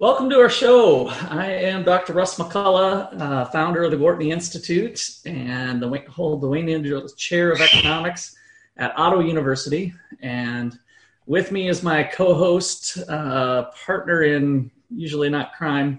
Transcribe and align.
Welcome 0.00 0.30
to 0.30 0.38
our 0.38 0.48
show. 0.48 1.08
I 1.08 1.46
am 1.46 1.82
Dr. 1.82 2.12
Russ 2.12 2.38
McCullough, 2.38 3.20
uh, 3.20 3.46
founder 3.46 3.82
of 3.82 3.90
the 3.90 3.96
Gwartney 3.96 4.30
Institute 4.30 5.18
and 5.26 5.82
the, 5.82 6.04
hold 6.08 6.40
the 6.40 6.46
Wayne 6.46 6.68
Individual 6.68 7.08
Chair 7.08 7.50
of 7.50 7.60
Economics 7.60 8.36
at 8.76 8.96
Ottawa 8.96 9.22
University. 9.22 9.92
And 10.20 10.78
with 11.26 11.50
me 11.50 11.68
is 11.68 11.82
my 11.82 12.04
co-host, 12.04 12.98
uh, 13.08 13.72
partner 13.84 14.22
in 14.22 14.70
usually 14.88 15.30
not 15.30 15.54
crime, 15.54 15.98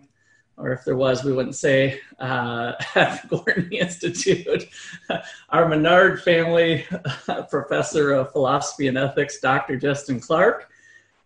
or 0.55 0.71
if 0.71 0.85
there 0.85 0.95
was, 0.95 1.25
we 1.25 1.33
wouldn't 1.33 1.57
say, 1.57 1.99
uh, 2.19 2.75
at 2.95 3.21
the 3.23 3.35
Gwartney 3.35 3.81
Institute, 3.81 4.63
our 5.49 5.67
Menard 5.67 6.23
family 6.23 6.87
professor 7.49 8.13
of 8.13 8.31
philosophy 8.31 8.87
and 8.87 8.97
ethics, 8.97 9.41
Dr. 9.41 9.75
Justin 9.75 10.21
Clark. 10.21 10.71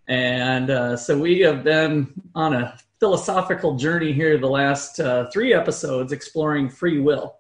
And 0.07 0.70
uh, 0.70 0.98
so 0.98 1.17
we 1.17 1.39
have 1.41 1.63
been 1.63 2.13
on 2.35 2.53
a 2.53 2.77
philosophical 2.99 3.75
journey 3.75 4.11
here 4.13 4.38
the 4.38 4.48
last 4.48 4.99
uh, 4.99 5.30
three 5.31 5.53
episodes 5.53 6.11
exploring 6.11 6.70
free 6.70 6.99
will. 6.99 7.38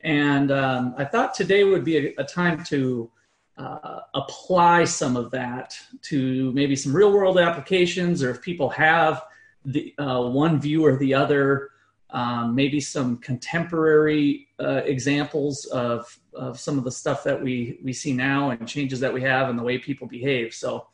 And 0.00 0.50
um, 0.50 0.94
I 0.98 1.04
thought 1.04 1.34
today 1.34 1.64
would 1.64 1.84
be 1.84 1.96
a, 2.08 2.14
a 2.18 2.24
time 2.24 2.64
to 2.64 3.10
uh, 3.56 4.00
apply 4.14 4.84
some 4.84 5.16
of 5.16 5.30
that 5.30 5.76
to 6.02 6.50
maybe 6.52 6.74
some 6.74 6.94
real 6.94 7.12
world 7.12 7.38
applications, 7.38 8.22
or 8.22 8.30
if 8.30 8.42
people 8.42 8.68
have 8.70 9.22
the 9.64 9.94
uh, 9.98 10.22
one 10.22 10.60
view 10.60 10.84
or 10.84 10.96
the 10.96 11.14
other, 11.14 11.70
um, 12.10 12.54
maybe 12.54 12.80
some 12.80 13.18
contemporary 13.18 14.48
uh, 14.58 14.82
examples 14.84 15.66
of, 15.66 16.18
of 16.34 16.58
some 16.58 16.78
of 16.78 16.84
the 16.84 16.90
stuff 16.90 17.22
that 17.22 17.40
we, 17.40 17.78
we 17.84 17.92
see 17.92 18.12
now 18.12 18.50
and 18.50 18.66
changes 18.66 18.98
that 19.00 19.12
we 19.12 19.20
have 19.22 19.48
and 19.48 19.58
the 19.58 19.62
way 19.62 19.78
people 19.78 20.08
behave. 20.08 20.52
So 20.52 20.86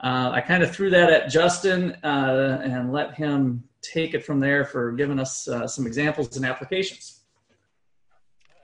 uh, 0.00 0.30
I 0.32 0.40
kind 0.40 0.62
of 0.62 0.70
threw 0.70 0.90
that 0.90 1.10
at 1.10 1.28
Justin 1.28 1.96
uh, 2.04 2.60
and 2.62 2.92
let 2.92 3.14
him 3.14 3.64
take 3.82 4.14
it 4.14 4.24
from 4.24 4.38
there 4.38 4.64
for 4.64 4.92
giving 4.92 5.18
us 5.18 5.48
uh, 5.48 5.66
some 5.66 5.86
examples 5.86 6.36
and 6.36 6.46
applications. 6.46 7.20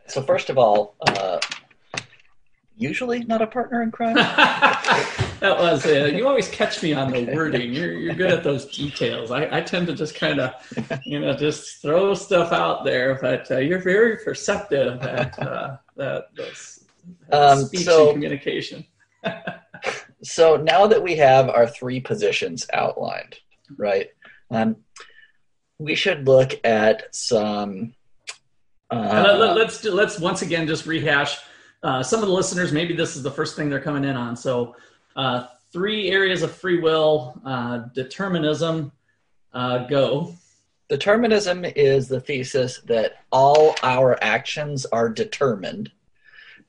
So, 0.06 0.22
first 0.22 0.48
of 0.50 0.58
all, 0.58 0.96
uh, 1.08 1.40
usually 2.76 3.24
not 3.24 3.42
a 3.42 3.46
partner 3.48 3.82
in 3.82 3.90
crime. 3.90 4.14
that 4.14 5.56
was 5.58 5.84
uh, 5.86 6.10
you 6.14 6.28
always 6.28 6.48
catch 6.50 6.82
me 6.82 6.92
on 6.92 7.10
the 7.10 7.24
wording. 7.34 7.72
You're 7.72 7.94
you're 7.94 8.14
good 8.14 8.30
at 8.30 8.44
those 8.44 8.66
details. 8.66 9.32
I, 9.32 9.58
I 9.58 9.60
tend 9.60 9.88
to 9.88 9.94
just 9.94 10.14
kind 10.14 10.40
of, 10.40 10.52
you 11.04 11.18
know, 11.18 11.34
just 11.34 11.82
throw 11.82 12.14
stuff 12.14 12.52
out 12.52 12.84
there, 12.84 13.18
but 13.20 13.50
uh, 13.50 13.58
you're 13.58 13.80
very 13.80 14.18
perceptive 14.18 15.02
at 15.02 15.36
that, 15.96 16.28
those, 16.36 16.84
um, 17.32 17.64
speech 17.64 17.86
so, 17.86 18.04
and 18.04 18.12
communication 18.14 18.84
so 20.24 20.56
now 20.56 20.86
that 20.86 21.02
we 21.02 21.16
have 21.16 21.48
our 21.48 21.66
three 21.66 22.00
positions 22.00 22.66
outlined, 22.72 23.36
right? 23.76 24.08
Um, 24.50 24.76
we 25.78 25.94
should 25.94 26.26
look 26.26 26.52
at 26.64 27.14
some. 27.14 27.94
Uh, 28.90 29.36
let, 29.38 29.50
us 29.50 29.56
let's, 29.56 29.80
do, 29.80 29.92
let's 29.92 30.18
once 30.18 30.42
again 30.42 30.66
just 30.66 30.86
rehash. 30.86 31.38
Uh, 31.82 32.02
some 32.02 32.22
of 32.22 32.28
the 32.28 32.34
listeners, 32.34 32.72
maybe 32.72 32.94
this 32.94 33.16
is 33.16 33.22
the 33.22 33.30
first 33.30 33.56
thing 33.56 33.68
they're 33.68 33.80
coming 33.80 34.04
in 34.04 34.16
on. 34.16 34.36
So, 34.36 34.76
uh, 35.16 35.46
three 35.72 36.10
areas 36.10 36.42
of 36.42 36.52
free 36.52 36.80
will: 36.80 37.40
uh, 37.44 37.78
determinism. 37.94 38.92
Uh, 39.52 39.86
go. 39.86 40.34
Determinism 40.88 41.64
is 41.64 42.08
the 42.08 42.20
thesis 42.20 42.80
that 42.86 43.24
all 43.30 43.74
our 43.82 44.18
actions 44.22 44.84
are 44.86 45.08
determined 45.08 45.90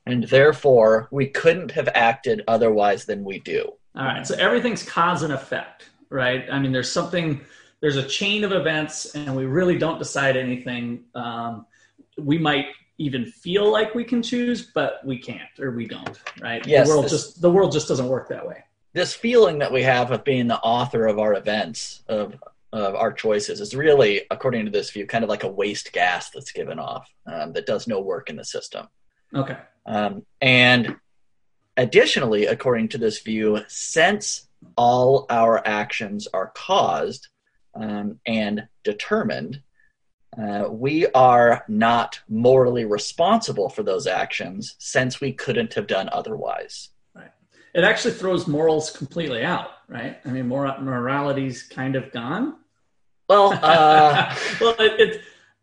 and 0.06 0.24
therefore 0.24 1.08
we 1.10 1.26
couldn't 1.26 1.72
have 1.72 1.88
acted 1.94 2.42
otherwise 2.48 3.04
than 3.04 3.24
we 3.24 3.40
do. 3.40 3.72
All 3.94 4.04
right, 4.04 4.26
so 4.26 4.34
everything's 4.36 4.82
cause 4.82 5.22
and 5.22 5.32
effect, 5.32 5.88
right? 6.10 6.44
I 6.50 6.58
mean, 6.58 6.72
there's 6.72 6.90
something, 6.90 7.40
there's 7.80 7.96
a 7.96 8.06
chain 8.06 8.44
of 8.44 8.52
events, 8.52 9.14
and 9.14 9.34
we 9.34 9.46
really 9.46 9.78
don't 9.78 9.98
decide 9.98 10.36
anything. 10.36 11.04
Um, 11.14 11.66
we 12.18 12.38
might 12.38 12.66
even 12.98 13.26
feel 13.26 13.70
like 13.70 13.94
we 13.94 14.04
can 14.04 14.22
choose, 14.22 14.70
but 14.74 15.04
we 15.04 15.18
can't 15.18 15.48
or 15.58 15.70
we 15.70 15.86
don't, 15.86 16.18
right? 16.40 16.66
Yes, 16.66 16.86
the 16.86 16.92
world 16.92 17.04
this, 17.04 17.12
just 17.12 17.42
the 17.42 17.50
world 17.50 17.72
just 17.72 17.88
doesn't 17.88 18.08
work 18.08 18.28
that 18.28 18.46
way. 18.46 18.62
This 18.92 19.12
feeling 19.14 19.58
that 19.58 19.72
we 19.72 19.82
have 19.82 20.10
of 20.10 20.24
being 20.24 20.46
the 20.46 20.58
author 20.60 21.06
of 21.06 21.18
our 21.18 21.34
events, 21.34 22.02
of 22.08 22.34
of 22.72 22.94
our 22.94 23.12
choices, 23.12 23.60
is 23.60 23.74
really, 23.74 24.22
according 24.30 24.64
to 24.66 24.70
this 24.70 24.90
view, 24.90 25.06
kind 25.06 25.24
of 25.24 25.30
like 25.30 25.44
a 25.44 25.48
waste 25.48 25.92
gas 25.92 26.30
that's 26.30 26.52
given 26.52 26.78
off 26.78 27.10
um, 27.26 27.52
that 27.52 27.66
does 27.66 27.86
no 27.86 28.00
work 28.00 28.28
in 28.28 28.36
the 28.36 28.44
system. 28.44 28.88
Okay. 29.34 29.56
Um, 29.86 30.26
and 30.40 30.96
additionally, 31.76 32.46
according 32.46 32.88
to 32.88 32.98
this 32.98 33.20
view, 33.20 33.60
since 33.68 34.48
all 34.76 35.26
our 35.30 35.64
actions 35.66 36.26
are 36.32 36.52
caused 36.54 37.28
um, 37.74 38.18
and 38.26 38.68
determined, 38.84 39.62
uh, 40.36 40.68
we 40.68 41.06
are 41.08 41.64
not 41.68 42.20
morally 42.28 42.84
responsible 42.84 43.68
for 43.68 43.82
those 43.82 44.06
actions 44.06 44.74
since 44.78 45.20
we 45.20 45.32
couldn't 45.32 45.74
have 45.74 45.86
done 45.86 46.08
otherwise. 46.12 46.90
Right. 47.14 47.30
It 47.74 47.84
actually 47.84 48.14
throws 48.14 48.46
morals 48.46 48.90
completely 48.90 49.44
out, 49.44 49.70
right? 49.88 50.18
I 50.24 50.28
mean, 50.28 50.48
mor- 50.48 50.78
morality's 50.80 51.62
kind 51.62 51.96
of 51.96 52.12
gone. 52.12 52.56
Well, 53.28 53.52
uh... 53.62 54.34
well, 54.60 54.74
it, 54.78 55.00
it, 55.00 55.22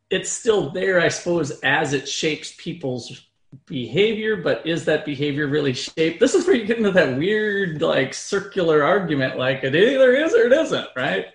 it's 0.10 0.32
still 0.32 0.72
there, 0.72 1.00
I 1.02 1.10
suppose, 1.10 1.52
as 1.62 1.94
it 1.94 2.08
shapes 2.08 2.54
people's 2.58 3.22
behavior, 3.66 4.36
but 4.36 4.66
is 4.66 4.86
that 4.86 5.06
behavior 5.06 5.48
really 5.48 5.74
shaped? 5.74 6.20
This 6.20 6.34
is 6.36 6.46
where 6.46 6.56
you 6.56 6.66
get 6.66 6.78
into 6.78 6.92
that 6.92 7.18
weird, 7.18 7.82
like, 7.82 8.14
circular 8.14 8.84
argument, 8.84 9.38
like 9.38 9.64
it 9.64 9.76
either 9.76 10.14
is 10.16 10.34
or 10.34 10.46
it 10.46 10.54
isn't, 10.54 10.88
right? 10.96 11.28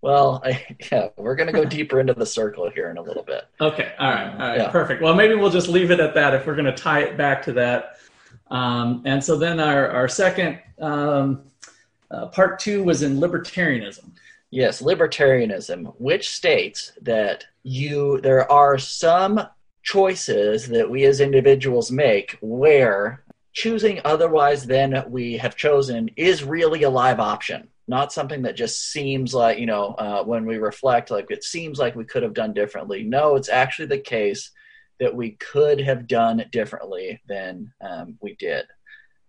Well, 0.00 0.40
I, 0.44 0.64
yeah, 0.92 1.08
we're 1.16 1.34
going 1.34 1.48
to 1.48 1.52
go 1.52 1.64
deeper 1.64 1.98
into 2.00 2.14
the 2.14 2.26
circle 2.26 2.70
here 2.70 2.90
in 2.90 2.98
a 2.98 3.02
little 3.02 3.24
bit. 3.24 3.44
Okay, 3.60 3.92
all 3.98 4.10
right, 4.10 4.32
all 4.32 4.38
right, 4.38 4.58
yeah. 4.58 4.70
perfect. 4.70 5.02
Well, 5.02 5.14
maybe 5.14 5.34
we'll 5.34 5.50
just 5.50 5.68
leave 5.68 5.90
it 5.90 6.00
at 6.00 6.14
that 6.14 6.34
if 6.34 6.46
we're 6.46 6.54
going 6.54 6.66
to 6.66 6.72
tie 6.72 7.00
it 7.00 7.16
back 7.16 7.42
to 7.42 7.52
that. 7.54 7.98
Um, 8.50 9.02
and 9.04 9.22
so 9.22 9.36
then 9.36 9.60
our, 9.60 9.90
our 9.90 10.08
second 10.08 10.60
um, 10.80 11.42
uh, 12.10 12.26
part 12.26 12.58
two 12.58 12.84
was 12.84 13.02
in 13.02 13.18
libertarianism. 13.18 14.12
Yes, 14.50 14.80
libertarianism, 14.80 15.94
which 15.98 16.30
states 16.30 16.92
that 17.02 17.44
you 17.64 18.18
there 18.22 18.50
are 18.50 18.78
some 18.78 19.40
choices 19.92 20.68
that 20.68 20.90
we 20.90 21.04
as 21.04 21.20
individuals 21.20 21.90
make 21.90 22.36
where 22.40 23.24
choosing 23.52 24.00
otherwise 24.04 24.66
than 24.66 25.04
we 25.08 25.36
have 25.36 25.56
chosen 25.56 26.10
is 26.16 26.44
really 26.44 26.82
a 26.82 26.90
live 26.90 27.20
option 27.20 27.68
not 27.88 28.12
something 28.12 28.42
that 28.42 28.54
just 28.54 28.92
seems 28.92 29.34
like 29.34 29.58
you 29.58 29.66
know 29.66 29.94
uh, 29.94 30.22
when 30.22 30.44
we 30.44 30.58
reflect 30.58 31.10
like 31.10 31.30
it 31.30 31.42
seems 31.42 31.78
like 31.78 31.96
we 31.96 32.04
could 32.04 32.22
have 32.22 32.34
done 32.34 32.52
differently. 32.52 33.02
No 33.02 33.34
it's 33.34 33.48
actually 33.48 33.86
the 33.86 33.98
case 33.98 34.50
that 35.00 35.14
we 35.14 35.32
could 35.32 35.80
have 35.80 36.06
done 36.06 36.44
differently 36.52 37.20
than 37.26 37.72
um, 37.80 38.18
we 38.20 38.34
did. 38.34 38.66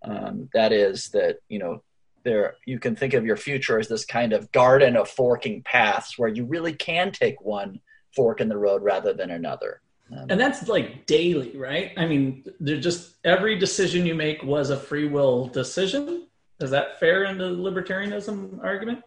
Um, 0.04 0.50
that 0.54 0.74
is 0.74 1.10
that 1.10 1.38
you 1.48 1.60
know 1.60 1.84
there 2.24 2.56
you 2.66 2.80
can 2.80 2.96
think 2.96 3.14
of 3.14 3.26
your 3.26 3.38
future 3.38 3.80
as 3.80 3.88
this 3.88 4.06
kind 4.06 4.34
of 4.34 4.52
garden 4.52 4.98
of 4.98 5.10
forking 5.10 5.64
paths 5.64 6.20
where 6.20 6.30
you 6.30 6.46
really 6.46 6.74
can 6.74 7.12
take 7.12 7.42
one 7.42 7.80
fork 8.14 8.42
in 8.42 8.50
the 8.50 8.58
road 8.58 8.84
rather 8.84 9.14
than 9.14 9.32
another 9.32 9.82
and 10.12 10.40
that's 10.40 10.68
like 10.68 11.06
daily, 11.06 11.56
right? 11.58 11.92
I 11.98 12.06
mean, 12.06 12.44
they're 12.60 12.80
just 12.80 13.16
every 13.24 13.58
decision 13.58 14.06
you 14.06 14.16
make 14.16 14.44
was 14.44 14.70
a 14.70 14.78
free 14.78 15.08
will 15.08 15.48
decision. 15.48 16.28
Is 16.60 16.72
that 16.72 17.00
fair 17.00 17.26
in 17.26 17.38
the 17.38 17.46
libertarianism 17.46 18.64
argument? 18.64 19.04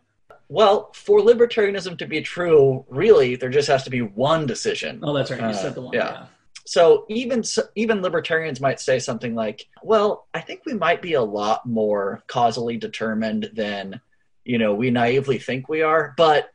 Well, 0.48 0.90
for 0.92 1.20
libertarianism 1.20 1.98
to 1.98 2.06
be 2.06 2.20
true, 2.20 2.84
really, 2.88 3.36
there 3.36 3.48
just 3.48 3.68
has 3.68 3.84
to 3.84 3.90
be 3.90 4.02
one 4.02 4.46
decision. 4.46 5.00
Oh, 5.02 5.14
that's 5.14 5.30
right. 5.30 5.40
You 5.40 5.46
uh, 5.46 5.52
said 5.52 5.74
the 5.74 5.82
one. 5.82 5.94
Yeah. 5.94 6.12
yeah. 6.12 6.26
So 6.64 7.06
even 7.08 7.42
even 7.74 8.02
libertarians 8.02 8.60
might 8.60 8.80
say 8.80 8.98
something 8.98 9.34
like, 9.34 9.66
"Well, 9.82 10.28
I 10.32 10.40
think 10.40 10.62
we 10.64 10.74
might 10.74 11.02
be 11.02 11.14
a 11.14 11.22
lot 11.22 11.66
more 11.66 12.22
causally 12.28 12.76
determined 12.76 13.50
than 13.54 14.00
you 14.44 14.58
know 14.58 14.74
we 14.74 14.90
naively 14.90 15.38
think 15.38 15.68
we 15.68 15.82
are, 15.82 16.14
but 16.16 16.50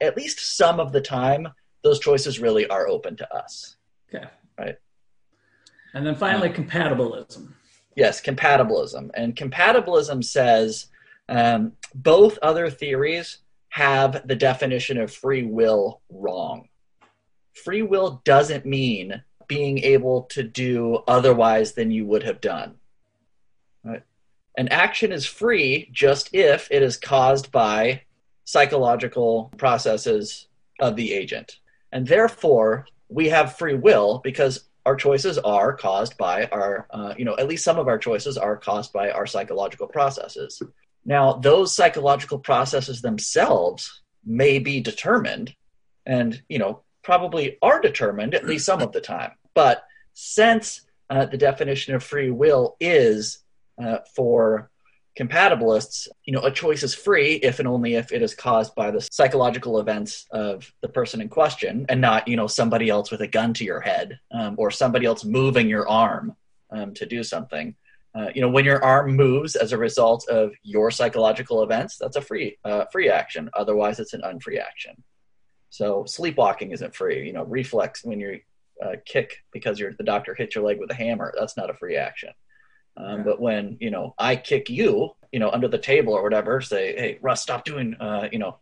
at 0.00 0.16
least 0.16 0.56
some 0.56 0.78
of 0.78 0.92
the 0.92 1.00
time, 1.00 1.48
those 1.82 1.98
choices 1.98 2.40
really 2.40 2.66
are 2.66 2.88
open 2.88 3.16
to 3.16 3.34
us." 3.34 3.76
Okay. 4.14 4.26
Right. 4.58 4.76
And 5.94 6.06
then 6.06 6.14
finally, 6.14 6.48
um, 6.48 6.54
compatibilism. 6.54 7.52
Yes, 7.94 8.20
compatibilism. 8.20 9.10
And 9.14 9.34
compatibilism 9.34 10.22
says 10.22 10.88
um, 11.28 11.72
both 11.94 12.38
other 12.42 12.70
theories 12.70 13.38
have 13.70 14.26
the 14.26 14.36
definition 14.36 14.98
of 14.98 15.12
free 15.12 15.42
will 15.42 16.00
wrong. 16.10 16.68
Free 17.54 17.82
will 17.82 18.20
doesn't 18.24 18.66
mean 18.66 19.22
being 19.48 19.78
able 19.78 20.22
to 20.22 20.42
do 20.42 21.02
otherwise 21.06 21.72
than 21.72 21.90
you 21.90 22.04
would 22.06 22.22
have 22.22 22.40
done. 22.40 22.74
Right? 23.84 24.02
An 24.56 24.68
action 24.68 25.12
is 25.12 25.26
free 25.26 25.88
just 25.92 26.30
if 26.34 26.68
it 26.70 26.82
is 26.82 26.96
caused 26.96 27.52
by 27.52 28.02
psychological 28.44 29.52
processes 29.56 30.48
of 30.80 30.96
the 30.96 31.12
agent. 31.12 31.58
And 31.92 32.06
therefore, 32.06 32.86
we 33.08 33.28
have 33.28 33.56
free 33.56 33.74
will 33.74 34.20
because 34.22 34.64
our 34.84 34.96
choices 34.96 35.38
are 35.38 35.76
caused 35.76 36.16
by 36.16 36.46
our, 36.46 36.86
uh, 36.90 37.14
you 37.18 37.24
know, 37.24 37.36
at 37.36 37.48
least 37.48 37.64
some 37.64 37.78
of 37.78 37.88
our 37.88 37.98
choices 37.98 38.38
are 38.38 38.56
caused 38.56 38.92
by 38.92 39.10
our 39.10 39.26
psychological 39.26 39.88
processes. 39.88 40.62
Now, 41.04 41.34
those 41.34 41.74
psychological 41.74 42.38
processes 42.38 43.02
themselves 43.02 44.02
may 44.24 44.58
be 44.58 44.80
determined 44.80 45.54
and, 46.04 46.40
you 46.48 46.58
know, 46.58 46.82
probably 47.02 47.58
are 47.62 47.80
determined 47.80 48.34
at 48.34 48.46
least 48.46 48.66
some 48.66 48.80
of 48.80 48.92
the 48.92 49.00
time. 49.00 49.32
But 49.54 49.84
since 50.14 50.82
uh, 51.10 51.26
the 51.26 51.38
definition 51.38 51.94
of 51.94 52.02
free 52.02 52.30
will 52.30 52.76
is 52.80 53.38
uh, 53.82 53.98
for 54.14 54.70
compatibilists, 55.18 56.08
you 56.24 56.32
know, 56.32 56.42
a 56.42 56.50
choice 56.50 56.82
is 56.82 56.94
free 56.94 57.34
if 57.36 57.58
and 57.58 57.66
only 57.66 57.94
if 57.94 58.12
it 58.12 58.22
is 58.22 58.34
caused 58.34 58.74
by 58.74 58.90
the 58.90 59.00
psychological 59.00 59.80
events 59.80 60.26
of 60.30 60.70
the 60.82 60.88
person 60.88 61.20
in 61.20 61.28
question 61.28 61.86
and 61.88 62.00
not, 62.00 62.28
you 62.28 62.36
know, 62.36 62.46
somebody 62.46 62.90
else 62.90 63.10
with 63.10 63.22
a 63.22 63.26
gun 63.26 63.54
to 63.54 63.64
your 63.64 63.80
head 63.80 64.18
um, 64.32 64.54
or 64.58 64.70
somebody 64.70 65.06
else 65.06 65.24
moving 65.24 65.68
your 65.68 65.88
arm 65.88 66.36
um, 66.70 66.92
to 66.94 67.06
do 67.06 67.22
something. 67.22 67.74
Uh, 68.14 68.28
you 68.34 68.40
know, 68.40 68.48
when 68.48 68.64
your 68.64 68.82
arm 68.82 69.14
moves 69.14 69.56
as 69.56 69.72
a 69.72 69.78
result 69.78 70.26
of 70.28 70.52
your 70.62 70.90
psychological 70.90 71.62
events, 71.62 71.96
that's 71.98 72.16
a 72.16 72.20
free 72.20 72.58
uh, 72.64 72.84
free 72.90 73.10
action. 73.10 73.50
Otherwise, 73.54 74.00
it's 74.00 74.14
an 74.14 74.22
unfree 74.24 74.58
action. 74.58 75.02
So 75.70 76.04
sleepwalking 76.06 76.72
isn't 76.72 76.94
free. 76.94 77.26
You 77.26 77.34
know, 77.34 77.44
reflex 77.44 78.04
when 78.04 78.20
you 78.20 78.40
uh, 78.82 78.96
kick 79.04 79.38
because 79.52 79.78
the 79.78 80.04
doctor 80.04 80.34
hit 80.34 80.54
your 80.54 80.64
leg 80.64 80.78
with 80.78 80.90
a 80.90 80.94
hammer, 80.94 81.32
that's 81.38 81.56
not 81.56 81.70
a 81.70 81.74
free 81.74 81.96
action. 81.96 82.30
Um, 82.96 83.24
But 83.24 83.40
when 83.40 83.76
you 83.80 83.90
know 83.90 84.14
I 84.18 84.36
kick 84.36 84.70
you, 84.70 85.14
you 85.32 85.38
know, 85.38 85.50
under 85.50 85.68
the 85.68 85.78
table 85.78 86.12
or 86.14 86.22
whatever, 86.22 86.60
say, 86.60 86.96
"Hey, 86.96 87.18
Russ, 87.20 87.42
stop 87.42 87.64
doing," 87.64 87.94
uh, 88.00 88.28
you 88.32 88.38
know, 88.38 88.58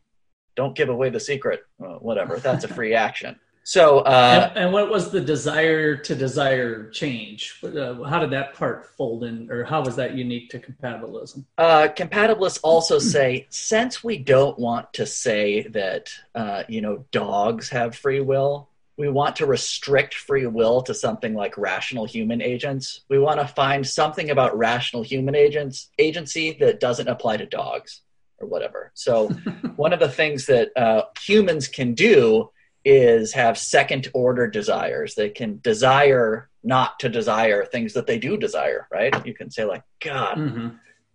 don't 0.56 0.76
give 0.76 0.88
away 0.88 1.10
the 1.10 1.20
secret, 1.20 1.62
uh, 1.80 1.98
whatever. 1.98 2.38
That's 2.38 2.64
a 2.64 2.68
free 2.68 2.94
action. 3.08 3.38
So, 3.66 4.00
uh, 4.00 4.50
and, 4.50 4.64
and, 4.64 4.72
what 4.74 4.90
was 4.90 5.10
the 5.10 5.22
desire 5.22 5.96
to 5.96 6.14
desire 6.14 6.90
change? 6.90 7.58
Uh, 7.64 8.02
how 8.02 8.18
did 8.18 8.30
that 8.30 8.52
part 8.52 8.84
fold 8.94 9.24
in, 9.24 9.50
or 9.50 9.64
how 9.64 9.82
was 9.82 9.96
that 9.96 10.14
unique 10.14 10.50
to 10.50 10.58
compatibilism? 10.58 11.46
Uh, 11.56 11.88
compatibilists 11.88 12.60
also 12.62 12.98
say, 13.16 13.46
since 13.48 14.04
we 14.04 14.18
don't 14.18 14.58
want 14.58 14.92
to 14.92 15.06
say 15.06 15.62
that, 15.68 16.12
uh, 16.34 16.64
you 16.68 16.82
know, 16.82 17.06
dogs 17.10 17.70
have 17.70 17.96
free 17.96 18.20
will, 18.20 18.68
we 18.96 19.08
want 19.08 19.36
to 19.36 19.46
restrict 19.46 20.14
free 20.14 20.46
will 20.46 20.82
to 20.82 20.94
something 20.94 21.34
like 21.34 21.58
rational 21.58 22.04
human 22.04 22.40
agents. 22.40 23.00
We 23.08 23.18
want 23.18 23.40
to 23.40 23.46
find 23.46 23.86
something 23.86 24.30
about 24.30 24.56
rational 24.56 25.02
human 25.02 25.34
agents 25.34 25.90
agency 25.98 26.52
that 26.60 26.80
doesn't 26.80 27.08
apply 27.08 27.38
to 27.38 27.46
dogs 27.46 28.02
or 28.38 28.46
whatever. 28.46 28.92
So 28.94 29.28
one 29.76 29.92
of 29.92 30.00
the 30.00 30.08
things 30.08 30.46
that 30.46 30.70
uh, 30.76 31.02
humans 31.20 31.66
can 31.66 31.94
do 31.94 32.50
is 32.84 33.32
have 33.32 33.58
second 33.58 34.08
order 34.12 34.46
desires. 34.46 35.14
They 35.14 35.30
can 35.30 35.58
desire 35.60 36.50
not 36.62 37.00
to 37.00 37.08
desire 37.08 37.64
things 37.64 37.94
that 37.94 38.06
they 38.06 38.18
do 38.18 38.36
desire, 38.36 38.86
right? 38.92 39.26
You 39.26 39.34
can 39.34 39.50
say 39.50 39.64
like, 39.64 39.82
God, 40.00 40.36
mm-hmm. 40.36 40.68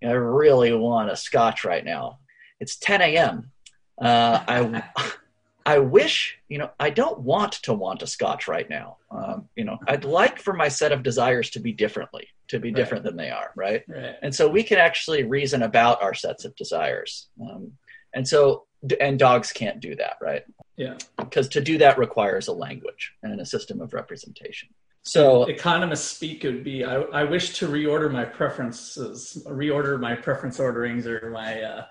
I 0.03 0.11
really 0.11 0.73
want 0.73 1.11
a 1.11 1.15
scotch 1.15 1.63
right 1.63 1.83
now. 1.83 2.19
It's 2.59 2.77
10 2.77 3.01
a.m. 3.01 3.51
Uh, 3.99 4.43
I 4.47 4.83
I 5.65 5.79
wish, 5.79 6.37
you 6.47 6.57
know, 6.57 6.69
I 6.79 6.89
don't 6.89 7.19
want 7.19 7.53
to 7.63 7.73
want 7.73 8.01
a 8.01 8.07
scotch 8.07 8.47
right 8.47 8.69
now. 8.69 8.97
Um, 9.11 9.49
you 9.55 9.65
know, 9.65 9.77
I'd 9.87 10.05
like 10.05 10.39
for 10.39 10.53
my 10.53 10.67
set 10.67 10.91
of 10.91 11.03
desires 11.03 11.49
to 11.51 11.59
be 11.59 11.73
differently, 11.73 12.27
to 12.47 12.59
be 12.59 12.71
different 12.71 13.03
than 13.03 13.17
they 13.17 13.29
are, 13.29 13.51
right? 13.55 13.83
right? 13.87 14.15
And 14.21 14.33
so 14.33 14.47
we 14.47 14.63
can 14.63 14.77
actually 14.77 15.23
reason 15.23 15.63
about 15.63 16.01
our 16.01 16.13
sets 16.13 16.45
of 16.45 16.55
desires. 16.55 17.27
Um, 17.41 17.73
and 18.15 18.27
so, 18.27 18.65
and 18.99 19.19
dogs 19.19 19.51
can't 19.51 19.79
do 19.79 19.95
that, 19.95 20.15
right? 20.21 20.43
Yeah. 20.77 20.95
Because 21.17 21.49
to 21.49 21.61
do 21.61 21.77
that 21.79 21.97
requires 21.97 22.47
a 22.47 22.53
language 22.53 23.13
and 23.21 23.39
a 23.39 23.45
system 23.45 23.81
of 23.81 23.93
representation. 23.93 24.69
So 25.03 25.45
economists 25.45 26.09
speak 26.09 26.45
it 26.45 26.51
would 26.51 26.63
be 26.63 26.83
I, 26.83 27.01
I 27.01 27.23
wish 27.23 27.57
to 27.59 27.67
reorder 27.67 28.11
my 28.11 28.25
preferences, 28.25 29.43
reorder 29.47 29.99
my 29.99 30.15
preference 30.15 30.59
orderings 30.59 31.07
or 31.07 31.31
my 31.31 31.61
uh, 31.61 31.85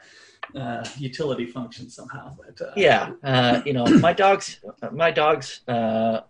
uh, 0.55 0.85
utility 0.97 1.47
function 1.47 1.91
somehow. 1.91 2.37
But 2.37 2.67
uh, 2.67 2.73
yeah, 2.77 3.13
uh, 3.23 3.63
you 3.65 3.73
know, 3.73 3.85
my 3.85 4.13
dog's 4.13 4.61
my 4.93 5.11
dog's 5.11 5.61
uh, 5.69 6.21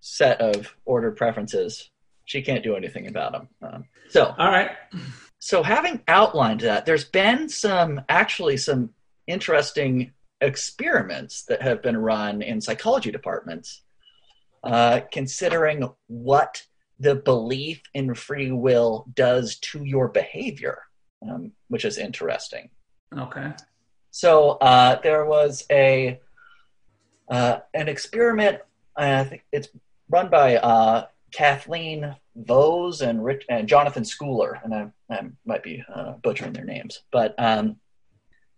set 0.00 0.40
of 0.40 0.74
order 0.84 1.10
preferences. 1.10 1.90
She 2.26 2.42
can't 2.42 2.62
do 2.62 2.76
anything 2.76 3.06
about 3.06 3.32
them. 3.32 3.48
Um, 3.62 3.84
so 4.08 4.34
all 4.38 4.50
right. 4.50 4.70
So 5.38 5.62
having 5.62 6.02
outlined 6.08 6.60
that, 6.60 6.86
there's 6.86 7.04
been 7.04 7.48
some 7.48 8.00
actually 8.08 8.56
some 8.56 8.90
interesting 9.26 10.12
experiments 10.40 11.44
that 11.44 11.62
have 11.62 11.82
been 11.82 11.96
run 11.96 12.42
in 12.42 12.60
psychology 12.60 13.10
departments, 13.10 13.82
uh, 14.62 15.00
considering 15.12 15.88
what 16.06 16.62
the 16.98 17.14
belief 17.14 17.82
in 17.92 18.14
free 18.14 18.52
will 18.52 19.06
does 19.14 19.58
to 19.58 19.84
your 19.84 20.08
behavior, 20.08 20.82
um, 21.28 21.52
which 21.68 21.84
is 21.84 21.98
interesting. 21.98 22.70
Okay. 23.16 23.52
So 24.10 24.50
uh, 24.60 25.00
there 25.02 25.24
was 25.24 25.64
a 25.70 26.20
uh, 27.28 27.58
an 27.72 27.88
experiment. 27.88 28.60
I 28.96 29.24
think 29.24 29.44
it's 29.50 29.68
run 30.08 30.30
by 30.30 30.56
uh, 30.56 31.06
Kathleen 31.32 32.14
Vohs 32.38 33.00
and, 33.00 33.24
Rich, 33.24 33.44
and 33.48 33.68
Jonathan 33.68 34.04
Schooler, 34.04 34.62
and 34.62 34.74
I, 34.74 34.86
I 35.10 35.22
might 35.44 35.62
be 35.62 35.82
uh, 35.92 36.12
butchering 36.22 36.52
their 36.52 36.64
names, 36.64 37.02
but 37.10 37.34
um, 37.38 37.76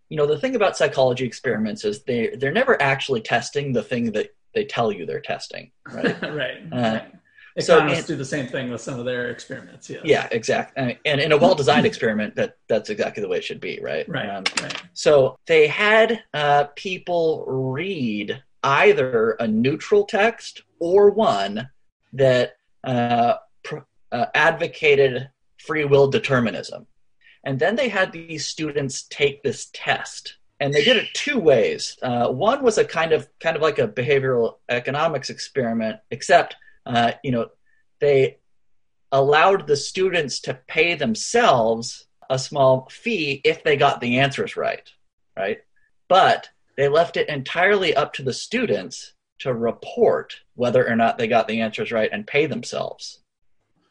you 0.09 0.17
know 0.17 0.27
the 0.27 0.37
thing 0.37 0.55
about 0.55 0.77
psychology 0.77 1.25
experiments 1.25 1.83
is 1.83 2.03
they 2.03 2.35
they're 2.35 2.51
never 2.51 2.79
actually 2.81 3.21
testing 3.21 3.73
the 3.73 3.83
thing 3.83 4.11
that 4.11 4.35
they 4.53 4.65
tell 4.65 4.91
you 4.91 5.05
they're 5.05 5.21
testing, 5.21 5.71
right? 5.91 6.21
right. 6.71 7.13
Economists 7.57 7.97
so, 7.97 7.97
and, 7.97 8.07
do 8.07 8.15
the 8.15 8.25
same 8.25 8.47
thing 8.47 8.69
with 8.69 8.81
some 8.81 8.99
of 8.99 9.05
their 9.05 9.29
experiments. 9.29 9.89
Yes. 9.89 10.01
Yeah, 10.03 10.27
exactly. 10.31 10.99
And 11.05 11.19
in 11.19 11.31
a 11.31 11.37
well-designed 11.37 11.85
experiment, 11.91 12.35
that 12.35 12.57
that's 12.67 12.89
exactly 12.89 13.21
the 13.21 13.27
way 13.27 13.37
it 13.37 13.43
should 13.43 13.59
be, 13.59 13.79
right? 13.81 14.07
Right. 14.07 14.29
Um, 14.29 14.43
right. 14.61 14.81
So 14.93 15.37
they 15.47 15.67
had 15.67 16.23
uh, 16.33 16.65
people 16.75 17.45
read 17.47 18.43
either 18.63 19.31
a 19.39 19.47
neutral 19.47 20.05
text 20.05 20.61
or 20.79 21.09
one 21.09 21.69
that 22.13 22.57
uh, 22.83 23.35
pr- 23.63 23.79
uh, 24.11 24.27
advocated 24.35 25.29
free 25.57 25.85
will 25.85 26.09
determinism, 26.09 26.85
and 27.43 27.59
then 27.59 27.75
they 27.75 27.89
had 27.89 28.11
these 28.11 28.45
students 28.45 29.03
take 29.09 29.41
this 29.41 29.69
test 29.73 30.37
and 30.59 30.73
they 30.73 30.83
did 30.83 30.97
it 30.97 31.13
two 31.13 31.39
ways. 31.39 31.97
Uh, 32.01 32.29
one 32.29 32.63
was 32.63 32.77
a 32.77 32.85
kind 32.85 33.11
of 33.11 33.27
kind 33.39 33.55
of 33.55 33.61
like 33.61 33.79
a 33.79 33.87
behavioral 33.87 34.55
economics 34.69 35.29
experiment, 35.29 35.99
except 36.11 36.55
uh, 36.87 37.11
you 37.23 37.31
know, 37.31 37.49
they 37.99 38.37
allowed 39.11 39.67
the 39.67 39.75
students 39.75 40.39
to 40.41 40.59
pay 40.67 40.95
themselves 40.95 42.07
a 42.29 42.37
small 42.37 42.87
fee 42.91 43.41
if 43.43 43.63
they 43.63 43.77
got 43.77 44.01
the 44.01 44.19
answers 44.19 44.57
right, 44.57 44.89
right? 45.37 45.59
But 46.09 46.49
they 46.75 46.87
left 46.87 47.17
it 47.17 47.29
entirely 47.29 47.95
up 47.95 48.13
to 48.13 48.23
the 48.23 48.33
students 48.33 49.13
to 49.39 49.53
report 49.53 50.35
whether 50.55 50.87
or 50.87 50.95
not 50.95 51.17
they 51.17 51.27
got 51.27 51.47
the 51.47 51.61
answers 51.61 51.91
right 51.91 52.09
and 52.11 52.25
pay 52.25 52.45
themselves. 52.45 53.19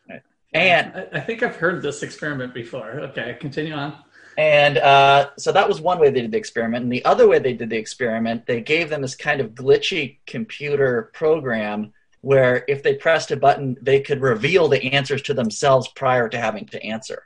Right? 0.08 0.22
And 0.52 0.92
I, 0.94 1.18
I 1.18 1.20
think 1.20 1.42
I've 1.42 1.56
heard 1.56 1.82
this 1.82 2.02
experiment 2.02 2.52
before. 2.52 3.00
Okay, 3.00 3.36
continue 3.40 3.74
on. 3.74 3.96
And 4.38 4.76
uh, 4.78 5.30
so 5.38 5.50
that 5.52 5.66
was 5.66 5.80
one 5.80 5.98
way 5.98 6.10
they 6.10 6.20
did 6.20 6.32
the 6.32 6.38
experiment. 6.38 6.82
And 6.82 6.92
the 6.92 7.04
other 7.04 7.26
way 7.26 7.38
they 7.38 7.54
did 7.54 7.70
the 7.70 7.78
experiment, 7.78 8.46
they 8.46 8.60
gave 8.60 8.90
them 8.90 9.00
this 9.00 9.14
kind 9.14 9.40
of 9.40 9.52
glitchy 9.52 10.18
computer 10.26 11.10
program 11.14 11.92
where 12.26 12.64
if 12.66 12.82
they 12.82 12.92
pressed 12.92 13.30
a 13.30 13.36
button, 13.36 13.76
they 13.80 14.00
could 14.00 14.20
reveal 14.20 14.66
the 14.66 14.92
answers 14.92 15.22
to 15.22 15.32
themselves 15.32 15.86
prior 15.94 16.28
to 16.28 16.36
having 16.36 16.66
to 16.66 16.82
answer. 16.82 17.22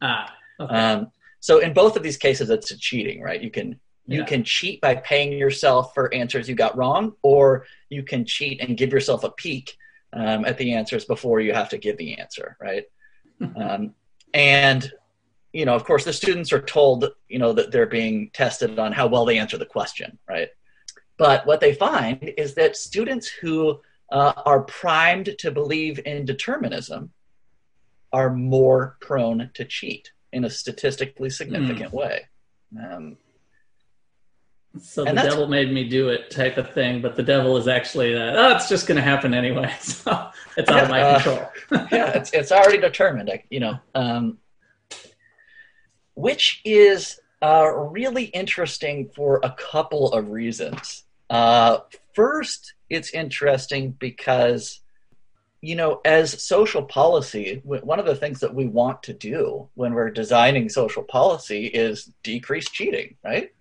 Ah. 0.00 0.34
Okay. 0.58 0.74
Um, 0.74 1.12
so 1.40 1.58
in 1.58 1.74
both 1.74 1.98
of 1.98 2.02
these 2.02 2.16
cases, 2.16 2.48
it's 2.48 2.74
cheating, 2.78 3.20
right? 3.20 3.42
You 3.42 3.50
can 3.50 3.78
you 4.06 4.20
yeah. 4.20 4.24
can 4.24 4.42
cheat 4.42 4.80
by 4.80 4.94
paying 4.94 5.34
yourself 5.34 5.92
for 5.92 6.12
answers 6.14 6.48
you 6.48 6.54
got 6.54 6.78
wrong, 6.78 7.12
or 7.20 7.66
you 7.90 8.02
can 8.02 8.24
cheat 8.24 8.62
and 8.62 8.78
give 8.78 8.90
yourself 8.90 9.22
a 9.22 9.30
peek 9.32 9.76
um, 10.14 10.46
at 10.46 10.56
the 10.56 10.72
answers 10.72 11.04
before 11.04 11.40
you 11.40 11.52
have 11.52 11.68
to 11.68 11.76
give 11.76 11.98
the 11.98 12.16
answer, 12.18 12.56
right? 12.58 12.84
um, 13.56 13.94
and 14.32 14.90
you 15.52 15.66
know, 15.66 15.74
of 15.74 15.84
course, 15.84 16.06
the 16.06 16.12
students 16.12 16.54
are 16.54 16.62
told, 16.62 17.04
you 17.28 17.38
know, 17.38 17.52
that 17.52 17.70
they're 17.70 17.84
being 17.84 18.30
tested 18.32 18.78
on 18.78 18.92
how 18.92 19.08
well 19.08 19.26
they 19.26 19.38
answer 19.38 19.58
the 19.58 19.66
question, 19.66 20.18
right? 20.26 20.48
But 21.18 21.44
what 21.44 21.60
they 21.60 21.74
find 21.74 22.32
is 22.38 22.54
that 22.54 22.78
students 22.78 23.28
who 23.28 23.78
uh, 24.12 24.34
are 24.44 24.60
primed 24.60 25.34
to 25.38 25.50
believe 25.50 25.98
in 26.04 26.24
determinism 26.24 27.10
are 28.12 28.30
more 28.30 28.98
prone 29.00 29.50
to 29.54 29.64
cheat 29.64 30.12
in 30.32 30.44
a 30.44 30.50
statistically 30.50 31.30
significant 31.30 31.90
mm. 31.90 31.94
way. 31.94 32.28
Um, 32.78 33.16
So 34.78 35.04
the 35.04 35.12
devil 35.12 35.46
made 35.46 35.72
me 35.72 35.88
do 35.88 36.10
it 36.10 36.30
type 36.30 36.56
of 36.58 36.72
thing, 36.72 37.02
but 37.02 37.16
the 37.16 37.22
devil 37.22 37.56
is 37.56 37.68
actually 37.68 38.14
that, 38.14 38.36
oh, 38.36 38.54
it's 38.54 38.68
just 38.68 38.86
going 38.86 38.96
to 38.96 39.02
happen 39.02 39.34
anyway. 39.34 39.74
So 39.80 40.28
it's 40.56 40.70
out 40.70 40.84
of 40.84 40.90
my 40.90 41.02
uh, 41.02 41.14
control. 41.14 41.50
yeah, 41.90 42.12
it's, 42.12 42.30
it's 42.32 42.52
already 42.52 42.78
determined, 42.78 43.30
you 43.50 43.60
know, 43.60 43.78
um, 43.94 44.38
which 46.14 46.60
is 46.64 47.18
uh, 47.42 47.66
really 47.74 48.24
interesting 48.24 49.08
for 49.14 49.40
a 49.42 49.50
couple 49.50 50.12
of 50.12 50.28
reasons. 50.28 51.04
First, 52.14 52.74
it's 52.90 53.10
interesting 53.10 53.92
because 53.92 54.82
you 55.62 55.76
know, 55.76 56.00
as 56.04 56.42
social 56.42 56.82
policy, 56.82 57.62
one 57.64 58.00
of 58.00 58.04
the 58.04 58.16
things 58.16 58.40
that 58.40 58.52
we 58.52 58.66
want 58.66 59.04
to 59.04 59.12
do 59.12 59.68
when 59.74 59.94
we're 59.94 60.10
designing 60.10 60.68
social 60.68 61.04
policy 61.04 61.66
is 61.66 62.10
decrease 62.24 62.68
cheating, 62.68 63.14
right? 63.24 63.54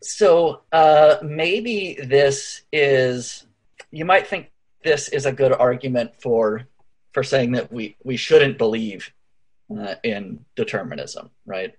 So 0.00 0.62
uh, 0.70 1.16
maybe 1.22 1.98
this 2.04 2.62
is, 2.72 3.46
you 3.90 4.04
might 4.04 4.28
think 4.28 4.52
this 4.84 5.08
is 5.08 5.26
a 5.26 5.32
good 5.32 5.52
argument 5.52 6.12
for 6.22 6.66
for 7.12 7.24
saying 7.24 7.50
that 7.52 7.72
we 7.72 7.96
we 8.04 8.16
shouldn't 8.16 8.56
believe 8.56 9.10
uh, 9.76 9.96
in 10.04 10.44
determinism, 10.54 11.28
right? 11.44 11.74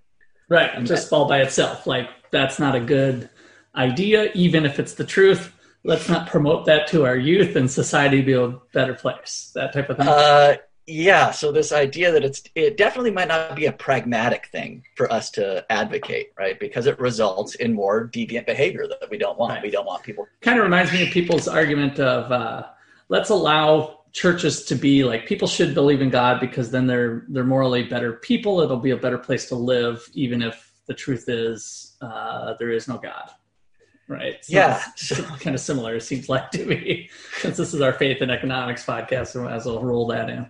Right, 0.50 0.84
just 0.84 1.08
fall 1.08 1.26
by 1.26 1.40
itself. 1.40 1.86
Like 1.86 2.10
that's 2.30 2.58
not 2.58 2.74
a 2.74 2.80
good 2.80 3.30
idea, 3.74 4.30
even 4.34 4.66
if 4.66 4.78
it's 4.78 4.92
the 4.92 5.06
truth 5.06 5.50
let's 5.84 6.08
not 6.08 6.28
promote 6.28 6.66
that 6.66 6.86
to 6.88 7.04
our 7.04 7.16
youth 7.16 7.56
and 7.56 7.70
society 7.70 8.22
be 8.22 8.32
a 8.32 8.48
better 8.72 8.94
place 8.94 9.50
that 9.54 9.72
type 9.72 9.90
of 9.90 9.96
thing? 9.96 10.08
Uh, 10.08 10.56
yeah 10.86 11.30
so 11.30 11.52
this 11.52 11.70
idea 11.70 12.10
that 12.10 12.24
it's 12.24 12.42
it 12.56 12.76
definitely 12.76 13.10
might 13.10 13.28
not 13.28 13.54
be 13.54 13.66
a 13.66 13.72
pragmatic 13.72 14.46
thing 14.46 14.82
for 14.96 15.10
us 15.12 15.30
to 15.30 15.64
advocate 15.70 16.32
right? 16.38 16.58
Because 16.58 16.86
it 16.86 16.98
results 16.98 17.54
in 17.56 17.72
more 17.72 18.08
deviant 18.08 18.46
behavior 18.46 18.86
that 18.88 19.08
we 19.10 19.18
don't 19.18 19.38
want. 19.38 19.54
Right. 19.54 19.62
we 19.62 19.70
don't 19.70 19.86
want 19.86 20.02
people 20.02 20.26
kind 20.40 20.58
of 20.58 20.64
reminds 20.64 20.92
me 20.92 21.06
of 21.06 21.10
people's 21.10 21.46
argument 21.46 22.00
of 22.00 22.32
uh, 22.32 22.66
let's 23.08 23.30
allow 23.30 24.00
churches 24.12 24.64
to 24.64 24.74
be 24.74 25.04
like 25.04 25.24
people 25.26 25.48
should 25.48 25.72
believe 25.72 26.02
in 26.02 26.10
god 26.10 26.40
because 26.40 26.70
then 26.70 26.86
they're 26.86 27.24
they're 27.28 27.44
morally 27.44 27.84
better 27.84 28.14
people. 28.14 28.60
It'll 28.60 28.76
be 28.76 28.90
a 28.90 28.96
better 28.96 29.18
place 29.18 29.46
to 29.48 29.54
live 29.54 30.08
even 30.14 30.42
if 30.42 30.72
the 30.86 30.94
truth 30.94 31.28
is 31.28 31.96
uh, 32.00 32.54
there 32.58 32.70
is 32.70 32.88
no 32.88 32.98
god 32.98 33.30
right? 34.08 34.44
So 34.44 34.56
yeah, 34.56 34.82
kind 35.40 35.54
of 35.54 35.60
similar. 35.60 35.96
It 35.96 36.02
seems 36.02 36.28
like 36.28 36.50
to 36.52 36.66
me, 36.66 37.10
since 37.38 37.56
this 37.56 37.74
is 37.74 37.80
our 37.80 37.92
faith 37.92 38.20
and 38.20 38.30
economics 38.30 38.84
podcast, 38.84 39.28
so 39.28 39.46
as 39.48 39.66
well 39.66 39.82
roll 39.82 40.06
that 40.08 40.30
in. 40.30 40.48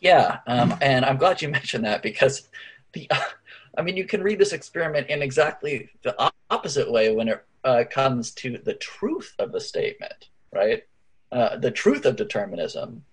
Yeah, 0.00 0.38
um, 0.46 0.74
and 0.80 1.04
I'm 1.04 1.16
glad 1.16 1.40
you 1.40 1.48
mentioned 1.48 1.84
that 1.84 2.02
because 2.02 2.48
the, 2.92 3.08
uh, 3.10 3.20
I 3.78 3.82
mean, 3.82 3.96
you 3.96 4.04
can 4.04 4.22
read 4.22 4.38
this 4.38 4.52
experiment 4.52 5.08
in 5.08 5.22
exactly 5.22 5.90
the 6.02 6.30
opposite 6.50 6.90
way 6.90 7.14
when 7.14 7.28
it 7.28 7.44
uh, 7.64 7.84
comes 7.90 8.30
to 8.32 8.58
the 8.58 8.74
truth 8.74 9.34
of 9.38 9.50
the 9.50 9.60
statement, 9.60 10.28
right? 10.52 10.84
Uh, 11.32 11.56
the 11.56 11.70
truth 11.70 12.06
of 12.06 12.14
determinism, 12.14 13.04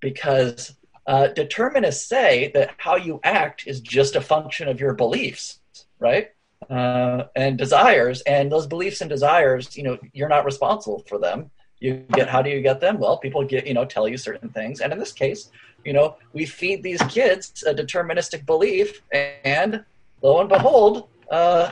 because 0.00 0.74
uh, 1.06 1.28
determinists 1.28 2.06
say 2.06 2.50
that 2.52 2.74
how 2.76 2.96
you 2.96 3.20
act 3.24 3.66
is 3.66 3.80
just 3.80 4.16
a 4.16 4.20
function 4.20 4.68
of 4.68 4.80
your 4.80 4.92
beliefs, 4.92 5.60
right? 5.98 6.30
Uh, 6.68 7.24
and 7.36 7.56
desires 7.56 8.20
and 8.22 8.52
those 8.52 8.66
beliefs 8.66 9.00
and 9.00 9.08
desires 9.08 9.76
you 9.76 9.82
know 9.82 9.98
you're 10.12 10.28
not 10.28 10.44
responsible 10.44 11.02
for 11.08 11.18
them. 11.18 11.50
You 11.78 12.04
get 12.12 12.28
how 12.28 12.42
do 12.42 12.50
you 12.50 12.60
get 12.60 12.80
them? 12.80 12.98
Well 12.98 13.18
people 13.18 13.44
get 13.44 13.66
you 13.66 13.74
know 13.74 13.84
tell 13.84 14.06
you 14.06 14.16
certain 14.16 14.50
things 14.50 14.80
and 14.80 14.92
in 14.92 14.98
this 14.98 15.12
case 15.12 15.50
you 15.84 15.92
know 15.92 16.16
we 16.32 16.44
feed 16.44 16.82
these 16.82 17.02
kids 17.02 17.64
a 17.66 17.74
deterministic 17.74 18.44
belief 18.44 19.02
and 19.12 19.84
lo 20.22 20.40
and 20.40 20.48
behold 20.48 21.08
uh, 21.30 21.70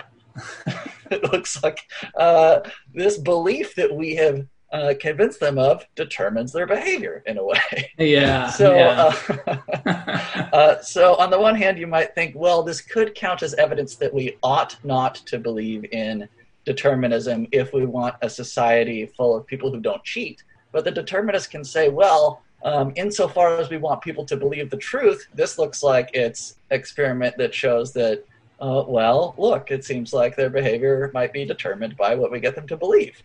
it 1.10 1.32
looks 1.32 1.62
like 1.62 1.80
uh, 2.16 2.60
this 2.94 3.18
belief 3.18 3.74
that 3.74 3.94
we 3.94 4.14
have 4.14 4.46
uh, 4.72 4.94
convince 5.00 5.38
them 5.38 5.58
of 5.58 5.86
determines 5.94 6.52
their 6.52 6.66
behavior 6.66 7.22
in 7.26 7.38
a 7.38 7.44
way. 7.44 7.92
Yeah. 7.98 8.48
so, 8.50 8.74
yeah. 8.74 9.14
Uh, 9.46 10.50
uh, 10.52 10.82
so 10.82 11.16
on 11.16 11.30
the 11.30 11.40
one 11.40 11.56
hand, 11.56 11.78
you 11.78 11.86
might 11.86 12.14
think, 12.14 12.34
well, 12.36 12.62
this 12.62 12.80
could 12.80 13.14
count 13.14 13.42
as 13.42 13.54
evidence 13.54 13.96
that 13.96 14.12
we 14.12 14.36
ought 14.42 14.76
not 14.84 15.16
to 15.26 15.38
believe 15.38 15.84
in 15.92 16.28
determinism 16.64 17.48
if 17.50 17.72
we 17.72 17.86
want 17.86 18.14
a 18.22 18.30
society 18.30 19.06
full 19.06 19.36
of 19.36 19.46
people 19.46 19.72
who 19.72 19.80
don't 19.80 20.04
cheat. 20.04 20.42
But 20.70 20.84
the 20.84 20.90
determinist 20.90 21.50
can 21.50 21.64
say, 21.64 21.88
well, 21.88 22.42
um, 22.62 22.92
insofar 22.94 23.58
as 23.58 23.70
we 23.70 23.78
want 23.78 24.02
people 24.02 24.24
to 24.26 24.36
believe 24.36 24.70
the 24.70 24.76
truth, 24.76 25.26
this 25.34 25.58
looks 25.58 25.82
like 25.82 26.10
it's 26.12 26.56
experiment 26.70 27.36
that 27.38 27.54
shows 27.54 27.92
that 27.94 28.24
uh, 28.60 28.84
well, 28.88 29.34
look, 29.38 29.70
it 29.70 29.84
seems 29.84 30.12
like 30.12 30.34
their 30.34 30.50
behavior 30.50 31.10
might 31.14 31.32
be 31.32 31.44
determined 31.44 31.96
by 31.96 32.14
what 32.14 32.32
we 32.32 32.40
get 32.40 32.56
them 32.56 32.66
to 32.66 32.76
believe. 32.76 33.22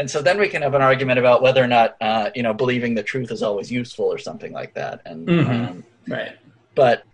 And 0.00 0.10
so 0.10 0.22
then 0.22 0.38
we 0.38 0.48
can 0.48 0.62
have 0.62 0.72
an 0.72 0.80
argument 0.80 1.18
about 1.18 1.42
whether 1.42 1.62
or 1.62 1.66
not 1.66 1.94
uh, 2.00 2.30
you 2.34 2.42
know 2.42 2.54
believing 2.54 2.94
the 2.94 3.02
truth 3.02 3.30
is 3.30 3.42
always 3.42 3.70
useful 3.70 4.06
or 4.06 4.16
something 4.16 4.50
like 4.50 4.72
that. 4.72 5.02
And 5.04 5.28
mm-hmm. 5.28 5.50
um, 5.50 5.84
right, 6.08 6.38
but 6.74 7.04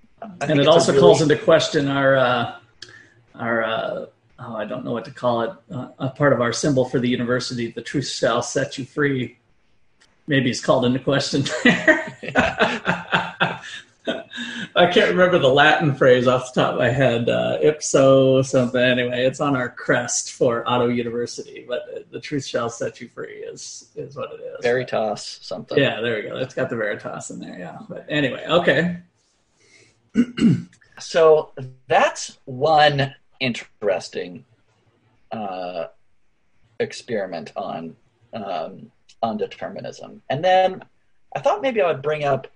and 0.40 0.60
it 0.60 0.68
also 0.68 0.92
really... 0.92 1.02
calls 1.02 1.20
into 1.20 1.36
question 1.36 1.88
our 1.88 2.16
uh, 2.16 2.58
our 3.34 3.64
uh, 3.64 4.06
oh 4.38 4.54
I 4.54 4.64
don't 4.66 4.84
know 4.84 4.92
what 4.92 5.04
to 5.06 5.10
call 5.10 5.42
it 5.42 5.50
uh, 5.68 5.88
a 5.98 6.10
part 6.10 6.32
of 6.32 6.40
our 6.40 6.52
symbol 6.52 6.84
for 6.84 7.00
the 7.00 7.08
university. 7.08 7.72
The 7.72 7.82
truth 7.82 8.06
shall 8.06 8.40
set 8.40 8.78
you 8.78 8.84
free. 8.84 9.36
Maybe 10.28 10.48
it's 10.48 10.60
called 10.60 10.84
into 10.84 11.00
question 11.00 11.44
there. 11.64 12.16
I 14.74 14.86
can't 14.86 15.10
remember 15.10 15.38
the 15.38 15.48
Latin 15.48 15.94
phrase 15.94 16.26
off 16.26 16.52
the 16.52 16.60
top 16.60 16.74
of 16.74 16.78
my 16.78 16.90
head. 16.90 17.28
Uh, 17.28 17.58
ipso 17.62 18.42
something. 18.42 18.80
Anyway, 18.80 19.24
it's 19.24 19.40
on 19.40 19.56
our 19.56 19.70
crest 19.70 20.32
for 20.32 20.68
Ottawa 20.68 20.90
University. 20.90 21.64
But 21.66 22.10
the 22.10 22.20
truth 22.20 22.44
shall 22.44 22.68
set 22.68 23.00
you 23.00 23.08
free 23.08 23.36
is 23.36 23.90
is 23.96 24.16
what 24.16 24.32
it 24.32 24.40
is. 24.40 24.62
Veritas 24.62 25.38
something. 25.42 25.78
Yeah, 25.78 26.00
there 26.00 26.16
we 26.16 26.22
go. 26.28 26.36
It's 26.36 26.54
got 26.54 26.68
the 26.68 26.76
Veritas 26.76 27.30
in 27.30 27.40
there. 27.40 27.58
Yeah. 27.58 27.78
But 27.88 28.06
anyway, 28.08 28.44
okay. 28.46 28.98
so 30.98 31.52
that's 31.88 32.38
one 32.44 33.14
interesting 33.40 34.44
uh, 35.32 35.86
experiment 36.80 37.52
on 37.56 37.96
um, 38.34 38.90
on 39.22 39.38
determinism, 39.38 40.20
and 40.28 40.44
then 40.44 40.84
I 41.34 41.40
thought 41.40 41.62
maybe 41.62 41.80
I 41.80 41.86
would 41.86 42.02
bring 42.02 42.24
up 42.24 42.48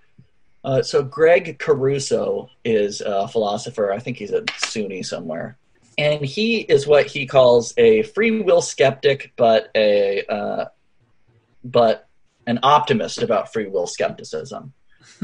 uh, 0.63 0.81
so 0.81 1.03
Greg 1.03 1.57
Caruso 1.59 2.49
is 2.63 3.01
a 3.01 3.27
philosopher. 3.27 3.91
I 3.91 3.99
think 3.99 4.17
he's 4.17 4.31
at 4.31 4.45
SUNY 4.47 5.05
somewhere, 5.05 5.57
and 5.97 6.23
he 6.23 6.59
is 6.59 6.85
what 6.85 7.07
he 7.07 7.25
calls 7.25 7.73
a 7.77 8.03
free 8.03 8.41
will 8.41 8.61
skeptic, 8.61 9.33
but 9.35 9.69
a 9.75 10.23
uh, 10.25 10.65
but 11.63 12.07
an 12.47 12.59
optimist 12.63 13.21
about 13.21 13.51
free 13.51 13.67
will 13.67 13.87
skepticism. 13.87 14.73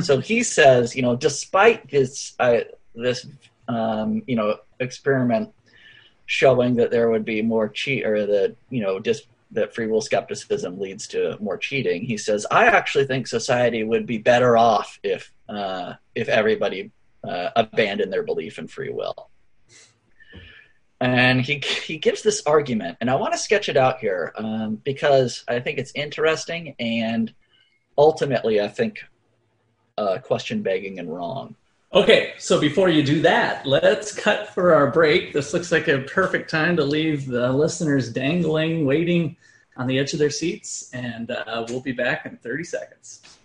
so 0.01 0.19
he 0.19 0.43
says, 0.57 0.95
you 0.95 1.01
know, 1.01 1.15
despite 1.15 1.89
this 1.89 2.33
uh, 2.39 2.59
this 2.95 3.27
um, 3.67 4.23
you 4.25 4.35
know 4.35 4.57
experiment 4.79 5.53
showing 6.25 6.75
that 6.75 6.91
there 6.91 7.09
would 7.09 7.25
be 7.25 7.41
more 7.41 7.69
cheat 7.69 8.05
or 8.05 8.25
that 8.25 8.55
you 8.69 8.81
know 8.81 8.99
just 8.99 9.27
that 9.51 9.73
free 9.73 9.87
will 9.87 10.01
skepticism 10.01 10.79
leads 10.79 11.07
to 11.07 11.37
more 11.39 11.57
cheating. 11.57 12.03
He 12.03 12.17
says, 12.17 12.45
I 12.51 12.65
actually 12.65 13.05
think 13.05 13.27
society 13.27 13.83
would 13.83 14.05
be 14.05 14.17
better 14.17 14.57
off 14.57 14.99
if 15.03 15.31
uh, 15.47 15.93
if 16.15 16.27
everybody 16.27 16.91
uh, 17.23 17.49
abandoned 17.55 18.11
their 18.11 18.23
belief 18.23 18.59
in 18.59 18.67
free 18.67 18.89
will. 18.89 19.29
And 20.99 21.41
he 21.41 21.59
he 21.59 21.97
gives 21.97 22.23
this 22.23 22.41
argument, 22.45 22.97
and 22.99 23.09
I 23.09 23.15
want 23.15 23.33
to 23.33 23.37
sketch 23.37 23.69
it 23.69 23.77
out 23.77 23.99
here 23.99 24.33
um, 24.35 24.81
because 24.83 25.43
I 25.47 25.59
think 25.59 25.77
it's 25.77 25.91
interesting, 25.93 26.75
and 26.79 27.31
ultimately, 27.97 28.59
I 28.59 28.67
think 28.67 29.03
uh, 29.97 30.17
question 30.17 30.63
begging 30.63 30.97
and 30.97 31.13
wrong. 31.13 31.55
Okay, 31.93 32.33
so 32.37 32.59
before 32.59 32.89
you 32.89 33.01
do 33.01 33.21
that, 33.21 33.65
let's 33.65 34.13
cut 34.13 34.49
for 34.49 34.73
our 34.73 34.91
break. 34.91 35.31
This 35.31 35.53
looks 35.53 35.71
like 35.71 35.87
a 35.87 35.99
perfect 35.99 36.49
time 36.49 36.75
to 36.75 36.83
leave 36.83 37.25
the 37.27 37.51
listeners 37.53 38.11
dangling, 38.11 38.85
waiting 38.85 39.37
on 39.77 39.87
the 39.87 39.97
edge 39.97 40.11
of 40.11 40.19
their 40.19 40.29
seats, 40.29 40.89
and 40.91 41.31
uh, 41.31 41.65
we'll 41.69 41.79
be 41.79 41.93
back 41.93 42.25
in 42.25 42.35
30 42.37 42.63
seconds. 42.65 43.36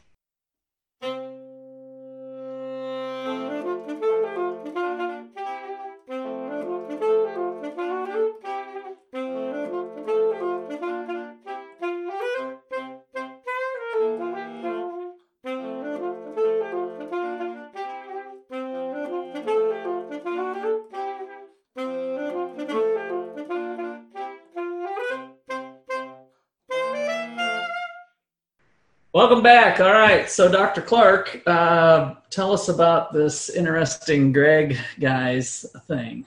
Welcome 29.32 29.44
back. 29.44 29.80
All 29.80 29.94
right. 29.94 30.28
So, 30.28 30.52
Dr. 30.52 30.82
Clark, 30.82 31.40
uh, 31.46 32.16
tell 32.28 32.52
us 32.52 32.68
about 32.68 33.14
this 33.14 33.48
interesting 33.48 34.30
Greg 34.30 34.76
guys 35.00 35.64
thing. 35.88 36.26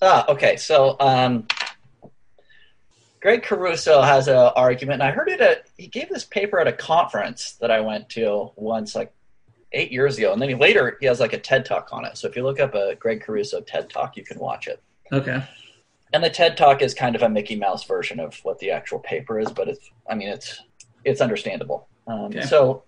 Ah, 0.00 0.24
okay. 0.30 0.56
So, 0.56 0.96
um, 0.98 1.46
Greg 3.20 3.42
Caruso 3.42 4.00
has 4.00 4.28
an 4.28 4.36
argument, 4.56 5.02
and 5.02 5.10
I 5.10 5.10
heard 5.10 5.28
it 5.28 5.42
at, 5.42 5.66
he 5.76 5.88
gave 5.88 6.08
this 6.08 6.24
paper 6.24 6.58
at 6.58 6.66
a 6.66 6.72
conference 6.72 7.52
that 7.60 7.70
I 7.70 7.80
went 7.80 8.08
to 8.10 8.50
once, 8.56 8.94
like 8.94 9.12
eight 9.72 9.92
years 9.92 10.16
ago. 10.16 10.32
And 10.32 10.40
then 10.40 10.48
he, 10.48 10.54
later, 10.54 10.96
he 11.00 11.06
has 11.06 11.20
like 11.20 11.34
a 11.34 11.38
TED 11.38 11.66
talk 11.66 11.90
on 11.92 12.06
it. 12.06 12.16
So 12.16 12.28
if 12.28 12.34
you 12.34 12.44
look 12.44 12.60
up 12.60 12.74
a 12.74 12.94
Greg 12.94 13.20
Caruso 13.20 13.60
TED 13.60 13.90
talk, 13.90 14.16
you 14.16 14.24
can 14.24 14.38
watch 14.38 14.68
it. 14.68 14.82
Okay. 15.12 15.44
And 16.14 16.24
the 16.24 16.30
TED 16.30 16.56
talk 16.56 16.80
is 16.80 16.94
kind 16.94 17.14
of 17.14 17.20
a 17.20 17.28
Mickey 17.28 17.56
Mouse 17.56 17.84
version 17.84 18.18
of 18.18 18.38
what 18.42 18.58
the 18.58 18.70
actual 18.70 19.00
paper 19.00 19.38
is, 19.38 19.52
but 19.52 19.68
it's, 19.68 19.90
I 20.08 20.14
mean, 20.14 20.28
it's, 20.28 20.62
it's 21.04 21.20
understandable. 21.20 21.88
Um, 22.08 22.26
Okay. 22.26 22.42
So 22.42 22.84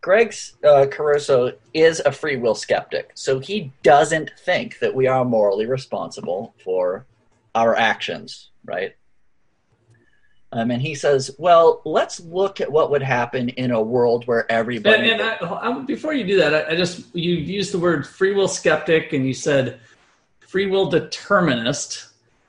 Greg 0.00 0.34
uh, 0.64 0.86
Caruso 0.90 1.52
is 1.74 2.00
a 2.00 2.12
free 2.12 2.36
will 2.36 2.54
skeptic. 2.54 3.10
So 3.14 3.38
he 3.38 3.72
doesn't 3.82 4.30
think 4.38 4.78
that 4.78 4.94
we 4.94 5.06
are 5.06 5.24
morally 5.24 5.66
responsible 5.66 6.54
for 6.64 7.06
our 7.54 7.76
actions, 7.76 8.50
right? 8.64 8.96
Um, 10.52 10.70
and 10.72 10.82
he 10.82 10.96
says, 10.96 11.30
well, 11.38 11.80
let's 11.84 12.18
look 12.18 12.60
at 12.60 12.72
what 12.72 12.90
would 12.90 13.02
happen 13.02 13.50
in 13.50 13.70
a 13.70 13.80
world 13.80 14.26
where 14.26 14.50
everybody. 14.50 15.10
and 15.10 15.22
I, 15.22 15.36
I, 15.40 15.78
before 15.82 16.12
you 16.12 16.24
do 16.24 16.38
that, 16.38 16.54
I, 16.54 16.72
I 16.72 16.76
just 16.76 17.14
you 17.14 17.34
used 17.34 17.72
the 17.72 17.78
word 17.78 18.06
free 18.06 18.34
will 18.34 18.48
skeptic, 18.48 19.12
and 19.12 19.24
you 19.24 19.34
said 19.34 19.78
free 20.40 20.66
will 20.66 20.90
determinist. 20.90 22.08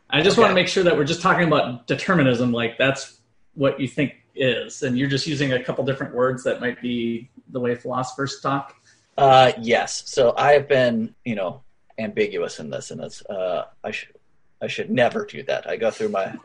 I 0.09 0.21
just 0.21 0.37
want 0.37 0.49
to 0.49 0.55
make 0.55 0.67
sure 0.67 0.83
that 0.83 0.97
we're 0.97 1.03
just 1.03 1.21
talking 1.21 1.47
about 1.47 1.85
determinism, 1.85 2.51
like 2.51 2.77
that's 2.77 3.19
what 3.53 3.79
you 3.79 3.87
think 3.87 4.15
is, 4.35 4.83
and 4.83 4.97
you're 4.97 5.09
just 5.09 5.27
using 5.27 5.53
a 5.53 5.63
couple 5.63 5.83
different 5.83 6.13
words 6.13 6.43
that 6.43 6.61
might 6.61 6.81
be 6.81 7.29
the 7.49 7.59
way 7.59 7.75
philosophers 7.75 8.39
talk. 8.41 8.75
Uh, 9.17 9.51
yes. 9.59 10.03
So 10.09 10.33
I 10.37 10.53
have 10.53 10.67
been, 10.67 11.13
you 11.25 11.35
know, 11.35 11.61
ambiguous 11.97 12.59
in 12.59 12.69
this, 12.69 12.91
and 12.91 13.01
it's 13.01 13.25
uh, 13.25 13.65
I 13.83 13.91
should 13.91 14.09
I 14.61 14.67
should 14.67 14.91
never 14.91 15.25
do 15.25 15.43
that. 15.43 15.69
I 15.69 15.75
go 15.75 15.89
through 15.89 16.09
my 16.09 16.35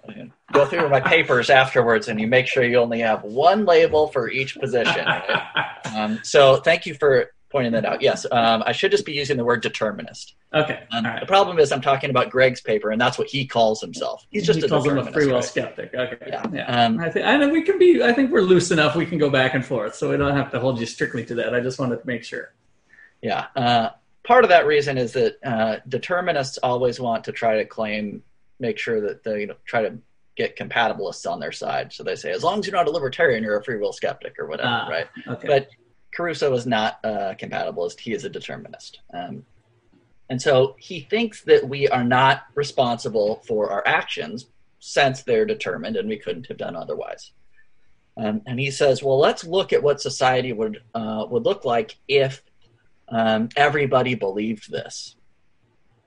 go 0.52 0.64
through 0.66 0.88
my 0.88 1.00
papers 1.00 1.50
afterwards, 1.50 2.09
and 2.09 2.21
you 2.21 2.26
make 2.26 2.47
sure 2.47 2.64
you 2.64 2.78
only 2.78 3.00
have 3.00 3.23
one 3.25 3.64
label 3.64 4.09
for 4.09 4.31
each 4.31 4.59
position. 4.59 5.05
right? 5.05 5.43
Um, 5.97 6.19
so 6.25 6.57
thank 6.57 6.85
you 6.85 6.95
for 6.95 7.31
pointing 7.57 7.73
that 7.73 7.87
out. 7.87 8.03
Yes, 8.03 8.27
um, 8.31 8.63
I 8.67 8.73
should 8.73 8.91
just 8.91 9.07
be 9.07 9.15
using 9.15 9.39
the 9.39 9.45
word 9.45 9.63
determinist. 9.63 10.35
okay, 10.53 10.81
Um, 10.93 11.07
all 11.07 11.21
The 11.21 11.25
problem 11.25 11.59
is 11.59 11.73
I'm 11.73 11.81
talking 11.81 12.11
about 12.11 12.29
Greg's 12.29 12.61
paper, 12.61 12.91
and 12.91 13.01
that's 13.01 13.17
what 13.17 13.29
he 13.29 13.47
calls 13.47 13.81
himself. 13.81 14.27
He's 14.31 14.45
just 14.45 14.59
he 14.59 14.67
a 14.67 14.69
calls 14.69 14.87
him 14.87 14.99
a 14.99 15.11
free 15.11 15.25
will 15.27 15.37
right? 15.37 15.45
skeptic. 15.45 15.95
Okay, 15.95 16.19
Yeah. 16.27 16.43
yeah. 16.53 16.85
Um, 16.85 17.01
I 17.01 17.09
think 17.09 17.25
I 17.25 17.39
know 17.39 17.49
we 17.49 17.63
can 17.63 17.79
be. 17.79 18.03
I 18.03 18.13
think 18.13 18.31
we're 18.31 18.43
loose 18.43 18.71
enough. 18.73 18.95
We 18.95 19.07
can 19.07 19.17
go 19.17 19.31
back 19.31 19.55
and 19.55 19.65
forth, 19.65 19.95
so 19.95 20.11
we 20.11 20.19
don't 20.19 20.37
have 20.37 20.51
to 20.51 20.61
hold 20.61 20.79
you 20.79 20.85
strictly 20.85 21.25
to 21.25 21.35
that. 21.37 21.55
I 21.55 21.61
just 21.61 21.79
wanted 21.79 21.97
to 22.03 22.07
make 22.07 22.25
sure. 22.25 22.53
Yeah. 23.23 23.47
Uh, 23.57 23.89
part 24.23 24.45
of 24.45 24.51
that 24.51 24.67
reason 24.67 24.99
is 24.99 25.15
that 25.15 25.37
uh, 25.43 25.77
determinists 25.89 26.59
always 26.59 27.01
want 27.01 27.25
to 27.25 27.33
try 27.33 27.57
to 27.57 27.65
claim, 27.65 28.23
make 28.61 28.77
sure 28.79 29.01
that 29.01 29.25
they 29.25 29.41
you 29.41 29.47
know, 29.47 29.57
try 29.65 29.81
to 29.81 29.97
get 30.37 30.59
compatibilists 30.59 31.27
on 31.31 31.41
their 31.41 31.53
side. 31.53 31.91
So 31.95 32.03
they 32.05 32.17
say, 32.17 32.33
as 32.33 32.45
long 32.45 32.59
as 32.59 32.67
you're 32.67 32.77
not 32.77 32.87
a 32.87 32.91
libertarian, 32.91 33.43
you're 33.43 33.57
a 33.57 33.65
free 33.65 33.79
will 33.79 33.95
skeptic 33.95 34.35
or 34.39 34.47
whatever, 34.47 34.69
Ah, 34.69 34.89
right? 34.91 35.07
Okay. 35.27 35.49
But 35.49 35.69
Caruso 36.16 36.54
is 36.54 36.66
not 36.66 36.99
a 37.04 37.37
compatibilist. 37.38 38.00
He 38.00 38.14
is 38.14 38.25
a 38.25 38.30
determinist. 38.30 39.00
Um, 39.12 39.44
and 40.30 40.40
so 40.40 40.75
he 40.78 41.00
thinks 41.00 41.42
that 41.42 41.68
we 41.68 41.88
are 41.88 42.04
not 42.04 42.44
responsible 42.54 43.42
for 43.46 43.70
our 43.70 43.87
actions 43.87 44.46
since 44.80 45.23
they're 45.23 45.44
determined 45.44 45.96
and 45.96 46.08
we 46.08 46.16
couldn't 46.16 46.46
have 46.46 46.56
done 46.56 46.75
otherwise. 46.75 47.32
Um, 48.16 48.40
and 48.46 48.58
he 48.58 48.70
says, 48.70 49.02
well, 49.02 49.18
let's 49.18 49.44
look 49.44 49.75
at 49.75 49.82
what 49.82 50.00
society 50.00 50.54
would, 50.54 50.82
uh, 50.94 51.26
would 51.28 51.44
look 51.44 51.66
like 51.66 51.96
if 52.08 52.42
um, 53.11 53.50
everybody 53.54 54.14
believed 54.14 54.70
this. 54.70 55.16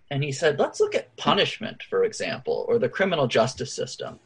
And 0.09 0.23
he 0.23 0.31
said, 0.31 0.57
let's 0.59 0.79
look 0.79 0.95
at 0.95 1.15
punishment, 1.17 1.83
for 1.83 2.03
example, 2.03 2.65
or 2.67 2.79
the 2.79 2.89
criminal 2.89 3.27
justice 3.27 3.71
system. 3.71 4.19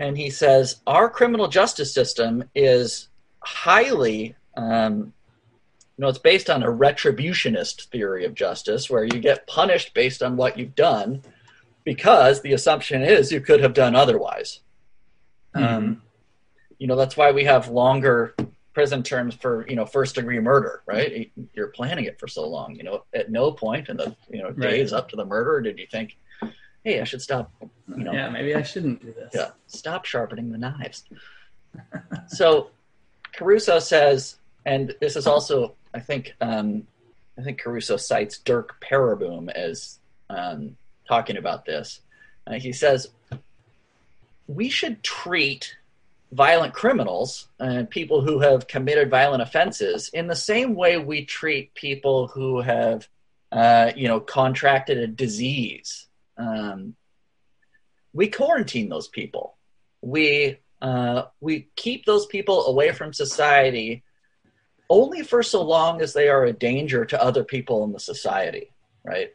And 0.00 0.18
he 0.18 0.30
says, 0.30 0.80
our 0.84 1.08
criminal 1.08 1.46
justice 1.46 1.94
system 1.94 2.44
is 2.56 3.08
highly, 3.46 4.34
um, 4.56 5.12
you 5.96 6.02
know, 6.02 6.08
it's 6.08 6.18
based 6.18 6.50
on 6.50 6.62
a 6.62 6.66
retributionist 6.66 7.86
theory 7.86 8.24
of 8.24 8.34
justice, 8.34 8.90
where 8.90 9.04
you 9.04 9.18
get 9.20 9.46
punished 9.46 9.94
based 9.94 10.22
on 10.22 10.36
what 10.36 10.58
you've 10.58 10.74
done, 10.74 11.22
because 11.84 12.42
the 12.42 12.52
assumption 12.52 13.02
is 13.02 13.32
you 13.32 13.40
could 13.40 13.60
have 13.60 13.72
done 13.72 13.94
otherwise. 13.94 14.60
Um, 15.54 16.02
you 16.78 16.86
know, 16.86 16.96
that's 16.96 17.16
why 17.16 17.32
we 17.32 17.44
have 17.44 17.68
longer 17.68 18.34
prison 18.74 19.02
terms 19.02 19.34
for 19.34 19.66
you 19.68 19.74
know 19.76 19.86
first 19.86 20.16
degree 20.16 20.38
murder, 20.38 20.82
right? 20.84 21.30
You're 21.54 21.68
planning 21.68 22.04
it 22.04 22.20
for 22.20 22.28
so 22.28 22.46
long. 22.46 22.74
You 22.74 22.82
know, 22.82 23.04
at 23.14 23.30
no 23.30 23.52
point 23.52 23.88
in 23.88 23.96
the 23.96 24.14
you 24.30 24.42
know 24.42 24.48
Right. 24.48 24.60
days 24.60 24.92
up 24.92 25.08
to 25.10 25.16
the 25.16 25.24
murder 25.24 25.62
did 25.62 25.78
you 25.78 25.86
think, 25.90 26.18
hey, 26.84 27.00
I 27.00 27.04
should 27.04 27.22
stop 27.22 27.50
you 27.60 28.04
know, 28.04 28.12
yeah, 28.12 28.28
maybe 28.28 28.54
I 28.54 28.62
shouldn't 28.62 29.00
do 29.00 29.14
this. 29.14 29.30
yeah, 29.32 29.52
stop 29.66 30.04
sharpening 30.04 30.50
the 30.50 30.58
knives. 30.58 31.04
so 32.28 32.70
Caruso 33.36 33.78
says, 33.78 34.36
and 34.64 34.94
this 35.00 35.14
is 35.14 35.26
also, 35.26 35.74
I 35.94 36.00
think, 36.00 36.34
um, 36.40 36.86
I 37.38 37.42
think 37.42 37.60
Caruso 37.60 37.96
cites 37.96 38.38
Derk 38.38 38.70
Pereboom 38.80 39.50
as 39.50 39.98
um, 40.30 40.76
talking 41.06 41.36
about 41.36 41.66
this. 41.66 42.00
Uh, 42.46 42.54
he 42.54 42.72
says 42.72 43.08
we 44.48 44.68
should 44.68 45.02
treat 45.02 45.76
violent 46.32 46.72
criminals 46.72 47.48
and 47.58 47.88
people 47.88 48.20
who 48.20 48.40
have 48.40 48.66
committed 48.66 49.10
violent 49.10 49.42
offenses 49.42 50.08
in 50.12 50.26
the 50.26 50.36
same 50.36 50.74
way 50.74 50.96
we 50.96 51.24
treat 51.24 51.74
people 51.74 52.28
who 52.28 52.60
have, 52.60 53.06
uh, 53.52 53.92
you 53.94 54.08
know, 54.08 54.18
contracted 54.20 54.98
a 54.98 55.06
disease. 55.06 56.06
Um, 56.38 56.94
we 58.12 58.28
quarantine 58.28 58.88
those 58.88 59.08
people. 59.08 59.56
We 60.00 60.58
uh, 60.82 61.24
we 61.40 61.68
keep 61.76 62.04
those 62.04 62.26
people 62.26 62.66
away 62.66 62.92
from 62.92 63.12
society 63.12 64.02
only 64.88 65.22
for 65.22 65.42
so 65.42 65.62
long 65.62 66.00
as 66.00 66.12
they 66.12 66.28
are 66.28 66.44
a 66.44 66.52
danger 66.52 67.04
to 67.04 67.22
other 67.22 67.42
people 67.44 67.82
in 67.84 67.92
the 67.92 68.00
society, 68.00 68.72
right? 69.04 69.30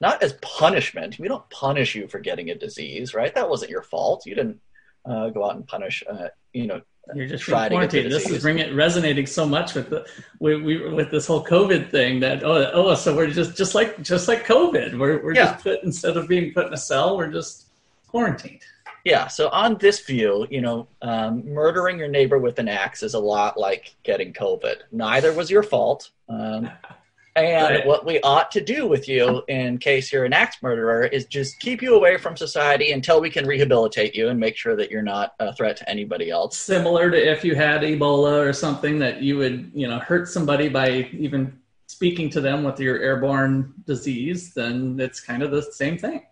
Not 0.00 0.22
as 0.22 0.34
punishment. 0.34 1.18
We 1.18 1.28
don't 1.28 1.48
punish 1.50 1.94
you 1.94 2.08
for 2.08 2.20
getting 2.20 2.50
a 2.50 2.54
disease, 2.54 3.12
right? 3.14 3.34
That 3.34 3.50
wasn't 3.50 3.70
your 3.70 3.82
fault. 3.82 4.24
You 4.24 4.34
didn't 4.34 4.60
uh, 5.04 5.30
go 5.30 5.44
out 5.44 5.56
and 5.56 5.66
punish, 5.66 6.04
uh, 6.08 6.28
you 6.52 6.66
know, 6.68 6.80
You're 7.14 7.26
just 7.26 7.44
try 7.44 7.68
being 7.68 7.80
to 7.80 7.86
get 7.86 7.90
the 7.90 8.08
quarantined. 8.10 8.12
This 8.12 8.30
is 8.30 8.42
bringing 8.42 8.74
resonating 8.76 9.26
so 9.26 9.46
much 9.46 9.74
with 9.74 9.90
the 9.90 10.06
we, 10.40 10.60
we 10.60 10.88
with 10.90 11.10
this 11.10 11.26
whole 11.26 11.44
COVID 11.44 11.90
thing 11.90 12.20
that 12.20 12.44
oh 12.44 12.70
oh 12.72 12.94
so 12.94 13.16
we're 13.16 13.28
just 13.28 13.56
just 13.56 13.74
like 13.74 14.00
just 14.02 14.28
like 14.28 14.46
COVID. 14.46 14.98
We're 14.98 15.22
we're 15.22 15.34
Yeah. 15.34 15.52
just 15.52 15.64
put 15.64 15.82
instead 15.82 16.16
of 16.16 16.28
being 16.28 16.52
put 16.52 16.66
in 16.66 16.72
a 16.74 16.78
cell, 16.78 17.16
we're 17.16 17.32
just 17.32 17.68
quarantined. 18.08 18.60
Yeah, 19.08 19.26
so 19.26 19.48
on 19.48 19.78
this 19.78 20.00
view, 20.00 20.46
you 20.50 20.60
know, 20.60 20.86
um, 21.00 21.42
murdering 21.48 21.98
your 21.98 22.08
neighbor 22.08 22.38
with 22.38 22.58
an 22.58 22.68
axe 22.68 23.02
is 23.02 23.14
a 23.14 23.18
lot 23.18 23.58
like 23.58 23.96
getting 24.02 24.34
COVID. 24.34 24.82
Neither 24.92 25.32
was 25.32 25.50
your 25.50 25.62
fault. 25.62 26.10
Um, 26.28 26.70
and 27.36 27.74
Right. 27.74 27.86
what 27.86 28.04
we 28.04 28.20
ought 28.20 28.50
to 28.50 28.60
do 28.60 28.86
with 28.86 29.08
you, 29.08 29.42
in 29.48 29.78
case 29.78 30.12
you're 30.12 30.26
an 30.26 30.34
axe 30.34 30.62
murderer, 30.62 31.04
is 31.04 31.24
just 31.24 31.58
keep 31.58 31.80
you 31.80 31.94
away 31.94 32.18
from 32.18 32.36
society 32.36 32.92
until 32.92 33.18
we 33.18 33.30
can 33.30 33.46
rehabilitate 33.46 34.14
you 34.14 34.28
and 34.28 34.38
make 34.38 34.56
sure 34.56 34.76
that 34.76 34.90
you're 34.90 35.00
not 35.00 35.34
a 35.40 35.54
threat 35.54 35.78
to 35.78 35.88
anybody 35.88 36.28
else. 36.30 36.58
Similar 36.58 37.10
to 37.10 37.16
if 37.16 37.42
you 37.44 37.54
had 37.54 37.80
Ebola 37.80 38.46
or 38.46 38.52
something 38.52 38.98
that 38.98 39.22
you 39.22 39.38
would 39.38 39.70
you 39.72 39.88
know 39.88 40.00
hurt 40.00 40.28
somebody 40.28 40.68
by 40.68 41.08
even 41.12 41.58
speaking 41.86 42.28
to 42.28 42.42
them 42.42 42.62
with 42.62 42.78
your 42.78 43.00
airborne 43.00 43.72
disease, 43.86 44.52
then 44.52 45.00
it's 45.00 45.18
kind 45.20 45.42
of 45.42 45.50
the 45.50 45.62
same 45.62 45.96
thing. 45.96 46.26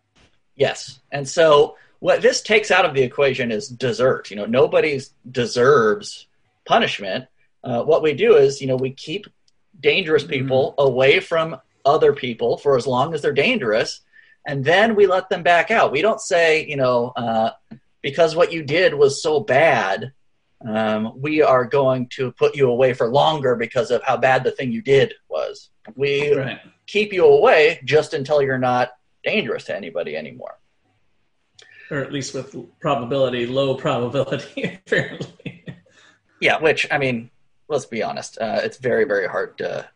Yes. 0.57 1.01
And 1.13 1.27
so 1.27 1.77
what 2.01 2.23
this 2.23 2.43
takes 2.43 2.71
out 2.71 2.85
of 2.85 2.95
the 2.95 3.03
equation 3.03 3.51
is 3.51 3.69
desert. 3.69 4.31
You 4.31 4.37
know, 4.37 4.47
nobody 4.47 5.01
deserves 5.31 6.27
punishment. 6.67 7.27
Uh, 7.65 7.83
what 7.83 8.03
we 8.03 8.13
do 8.13 8.37
is, 8.37 8.61
you 8.61 8.67
know, 8.67 8.77
we 8.77 8.91
keep 8.91 9.27
dangerous 9.81 10.25
people 10.25 10.75
away 10.79 11.21
from 11.21 11.57
other 11.85 12.13
people 12.13 12.57
for 12.59 12.77
as 12.77 12.87
long 12.87 13.15
as 13.15 13.23
they're 13.23 13.33
dangerous, 13.33 14.01
and 14.47 14.65
then 14.65 14.95
we 14.95 15.07
let 15.07 15.29
them 15.29 15.43
back 15.43 15.71
out. 15.71 15.93
We 15.93 16.03
don't 16.03 16.21
say, 16.21 16.67
you 16.67 16.77
know, 16.77 17.13
uh, 17.17 17.51
because 18.03 18.37
what 18.37 18.53
you 18.53 18.63
did 18.63 18.95
was 18.95 19.23
so 19.23 19.41
bad, 19.41 20.13
um, 20.67 21.21
we 21.21 21.43
are 21.43 21.65
going 21.65 22.09
to 22.11 22.33
put 22.33 22.57
you 22.57 22.69
away 22.71 22.93
for 22.93 23.09
longer 23.09 23.57
because 23.57 23.91
of 23.91 24.03
how 24.03 24.17
bad 24.17 24.45
the 24.45 24.51
thing 24.53 24.73
you 24.73 24.83
did 24.83 25.15
was. 25.29 25.71
We 25.97 26.33
Right. 26.35 26.59
keep 26.87 27.13
you 27.13 27.25
away 27.27 27.81
just 27.85 28.15
until 28.15 28.41
you're 28.43 28.59
not 28.59 28.91
dangerous 29.25 29.65
to 29.65 29.77
anybody 29.77 30.17
anymore. 30.17 30.59
Or 31.91 31.99
at 31.99 32.13
least 32.13 32.35
with 32.35 32.55
probability, 32.81 33.47
low 33.47 33.77
probability, 33.77 34.81
apparently. 34.87 35.65
Yeah, 36.41 36.59
which 36.61 36.87
I 36.91 36.99
mean, 36.99 37.31
let's 37.69 37.87
be 37.87 38.03
honest, 38.03 38.39
uh, 38.39 38.61
it's 38.63 38.79
very 38.79 39.05
very 39.05 39.27
hard 39.27 39.59
to 39.59 39.89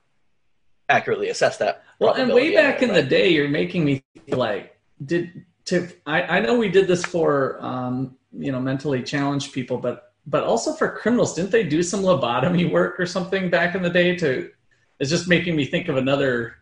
accurately 0.88 1.28
assess 1.28 1.56
that. 1.58 1.84
Well, 1.98 2.14
and 2.14 2.32
way 2.32 2.54
back 2.54 2.82
in 2.82 2.92
the 2.92 3.02
day, 3.02 3.28
you're 3.28 3.48
making 3.48 3.84
me 3.84 4.02
feel 4.26 4.38
like 4.38 4.78
did 5.04 5.44
to 5.66 5.88
I, 6.06 6.22
I 6.22 6.40
know 6.40 6.56
we 6.56 6.68
did 6.68 6.86
this 6.86 7.04
for 7.04 7.58
um, 7.64 8.16
you 8.32 8.52
know 8.52 8.60
mentally 8.60 9.02
challenged 9.02 9.52
people, 9.52 9.78
but 9.78 10.12
but 10.26 10.44
also 10.44 10.72
for 10.72 10.90
criminals. 10.90 11.34
Didn't 11.34 11.50
they 11.50 11.64
do 11.64 11.82
some 11.82 12.00
lobotomy 12.00 12.70
work 12.70 12.98
or 12.98 13.06
something 13.06 13.50
back 13.50 13.74
in 13.74 13.82
the 13.82 13.90
day? 13.90 14.16
To 14.16 14.50
it's 14.98 15.10
just 15.10 15.28
making 15.28 15.56
me 15.56 15.64
think 15.64 15.88
of 15.88 15.96
another 15.96 16.56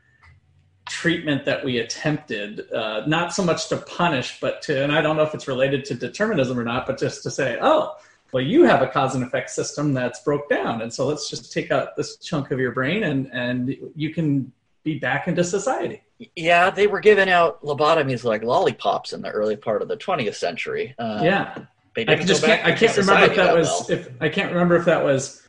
treatment 0.88 1.44
that 1.44 1.64
we 1.64 1.79
attempted, 1.79 2.70
uh, 2.72 3.03
not 3.07 3.33
so 3.33 3.44
much 3.44 3.68
to 3.68 3.77
punish, 3.79 4.40
but 4.40 4.62
to, 4.62 4.83
and 4.83 4.92
I 4.92 5.01
don't 5.01 5.16
know 5.16 5.22
if 5.22 5.35
it's 5.35 5.48
related 5.48 5.85
to 5.87 5.94
determinism 5.94 6.59
or 6.59 6.64
not, 6.64 6.87
but 6.87 6.98
just 6.98 7.22
to 7.24 7.31
say, 7.31 7.59
oh, 7.61 7.96
well, 8.33 8.42
you 8.42 8.64
have 8.64 8.83
a 8.83 8.88
cause 8.88 9.14
and 9.14 9.24
effect 9.24 9.51
system 9.51 9.94
that's 9.94 10.20
broke 10.20 10.48
down. 10.48 10.83
And 10.83 10.92
so 10.92 11.07
let's 11.07 11.31
just 11.31 11.53
take 11.53 11.70
out 11.70 11.96
this 11.96 12.16
chunk 12.16 12.51
of 12.51 12.59
your 12.59 12.72
brain 12.72 13.05
and, 13.05 13.31
and 13.33 13.74
you 13.94 14.12
can 14.12 14.53
be 14.85 14.98
back 14.98 15.29
into 15.29 15.44
society. 15.44 16.03
Yeah, 16.37 16.70
they 16.70 16.87
were 16.87 17.01
giving 17.01 17.31
out 17.31 17.62
lobotomies 17.62 18.24
like 18.24 18.42
lollipops 18.42 19.12
in 19.12 19.22
the 19.22 19.31
early 19.31 19.57
part 19.57 19.83
of 19.83 19.88
the 19.88 19.96
20th 19.96 20.35
century. 20.35 20.94
Um, 20.98 21.24
yeah. 21.24 21.59
I 21.96 22.14
just 22.16 22.44
can't, 22.44 22.64
I 22.64 22.72
can't 22.72 22.96
remember 22.96 23.27
if 23.27 23.37
that, 23.37 23.57
was, 23.57 23.66
well. 23.66 23.98
if 23.98 24.09
I 24.20 24.29
can't 24.29 24.53
remember 24.53 24.77
if 24.77 24.85
that 24.85 25.03
was 25.03 25.48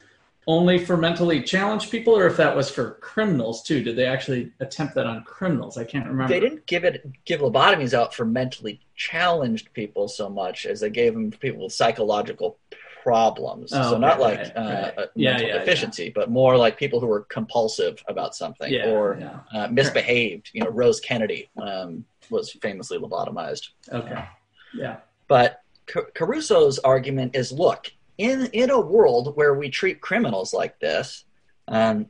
only 0.50 0.84
for 0.84 0.98
mentally 0.98 1.44
challenged 1.44 1.92
people 1.92 2.18
or 2.18 2.26
if 2.26 2.36
that 2.38 2.56
was 2.56 2.72
for 2.72 2.96
criminals 3.02 3.62
too? 3.62 3.84
Did 3.84 3.96
they 3.96 4.08
actually 4.08 4.52
attempt 4.60 4.96
that 4.96 5.06
on 5.06 5.24
criminals? 5.24 5.78
I 5.78 5.84
can't 5.84 6.08
remember. 6.08 6.34
They 6.34 6.40
didn't 6.40 6.66
give 6.66 6.84
it 6.84 7.06
give 7.26 7.42
lobotomies 7.42 7.94
out 7.94 8.14
for 8.16 8.26
mentally 8.26 8.82
challenged 8.96 9.72
people 9.74 10.08
so 10.08 10.28
much 10.28 10.66
as 10.66 10.80
they 10.80 10.90
gave 10.90 11.14
them 11.14 11.30
people 11.30 11.64
with 11.66 11.74
psychological 11.74 12.58
problems. 13.04 13.72
Oh, 13.74 13.82
so 13.82 13.90
okay, 13.92 14.00
not 14.00 14.20
like 14.20 14.40
right, 14.40 14.58
uh, 14.58 14.92
right. 14.98 15.10
Yeah, 15.16 15.32
mental 15.34 15.48
yeah, 15.50 15.58
deficiency 15.60 16.06
yeah. 16.06 16.12
but 16.16 16.32
more 16.32 16.58
like 16.58 16.78
people 16.78 17.00
who 17.00 17.08
were 17.08 17.22
compulsive 17.22 18.04
about 18.08 18.36
something 18.36 18.74
or 18.88 19.20
uh, 19.54 19.68
misbehaved. 19.68 20.50
You 20.54 20.64
know 20.64 20.72
rose 20.72 21.00
kennedy 21.00 21.48
um, 21.62 22.04
was 22.32 22.52
famously 22.62 22.98
lobotomized. 22.98 23.70
Okay 23.92 24.26
yeah. 24.74 24.98
But 25.28 25.62
Caruso's 25.88 26.80
argument 26.80 27.36
is 27.36 27.52
look 27.52 27.92
in 28.20 28.48
in 28.48 28.70
a 28.70 28.80
world 28.80 29.36
where 29.36 29.54
we 29.54 29.70
treat 29.70 30.02
criminals 30.02 30.54
like 30.54 30.78
this, 30.80 31.24
um, 31.70 32.08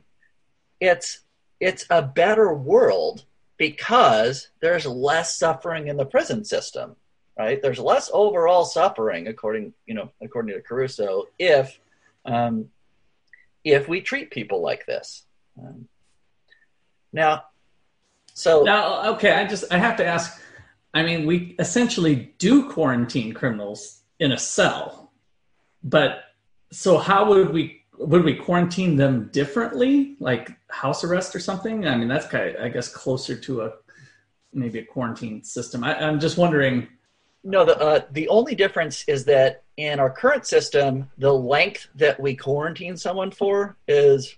it's 0.80 1.20
it's 1.60 1.86
a 1.88 2.02
better 2.02 2.52
world 2.52 3.24
because 3.56 4.48
there's 4.60 4.86
less 4.86 5.38
suffering 5.38 5.86
in 5.86 5.96
the 5.96 6.04
prison 6.04 6.44
system, 6.44 6.96
right? 7.38 7.62
There's 7.62 7.78
less 7.78 8.10
overall 8.12 8.64
suffering, 8.64 9.28
according 9.28 9.72
you 9.86 9.94
know 9.94 10.10
according 10.20 10.54
to 10.54 10.60
Caruso, 10.60 11.26
if 11.38 11.78
um, 12.26 12.70
if 13.62 13.88
we 13.88 14.00
treat 14.00 14.32
people 14.32 14.60
like 14.60 14.86
this. 14.86 15.24
Um, 15.62 15.86
now, 17.12 17.44
so 18.34 18.64
now, 18.64 19.12
okay, 19.14 19.32
I 19.32 19.46
just 19.46 19.72
I 19.72 19.78
have 19.78 19.96
to 19.98 20.04
ask. 20.04 20.40
I 20.92 21.04
mean, 21.04 21.24
we 21.24 21.54
essentially 21.60 22.34
do 22.38 22.68
quarantine 22.68 23.32
criminals 23.32 24.00
in 24.18 24.32
a 24.32 24.38
cell 24.38 25.09
but 25.82 26.24
so 26.72 26.98
how 26.98 27.28
would 27.28 27.52
we 27.52 27.80
would 27.98 28.24
we 28.24 28.34
quarantine 28.34 28.96
them 28.96 29.28
differently, 29.32 30.16
like 30.20 30.50
house 30.70 31.04
arrest 31.04 31.34
or 31.36 31.38
something? 31.38 31.86
I 31.86 31.96
mean, 31.96 32.08
that's 32.08 32.26
kind 32.26 32.56
of, 32.56 32.62
I 32.64 32.68
guess, 32.70 32.88
closer 32.88 33.36
to 33.36 33.62
a 33.62 33.72
maybe 34.52 34.78
a 34.78 34.84
quarantine 34.84 35.42
system. 35.44 35.84
I, 35.84 36.00
am 36.02 36.18
just 36.18 36.38
wondering. 36.38 36.88
No, 37.44 37.64
the 37.64 37.78
uh, 37.78 38.00
the 38.12 38.28
only 38.28 38.54
difference 38.54 39.04
is 39.06 39.24
that 39.26 39.64
in 39.76 40.00
our 40.00 40.10
current 40.10 40.46
system, 40.46 41.10
the 41.18 41.32
length 41.32 41.88
that 41.94 42.18
we 42.18 42.34
quarantine 42.34 42.96
someone 42.96 43.30
for 43.30 43.76
is 43.86 44.36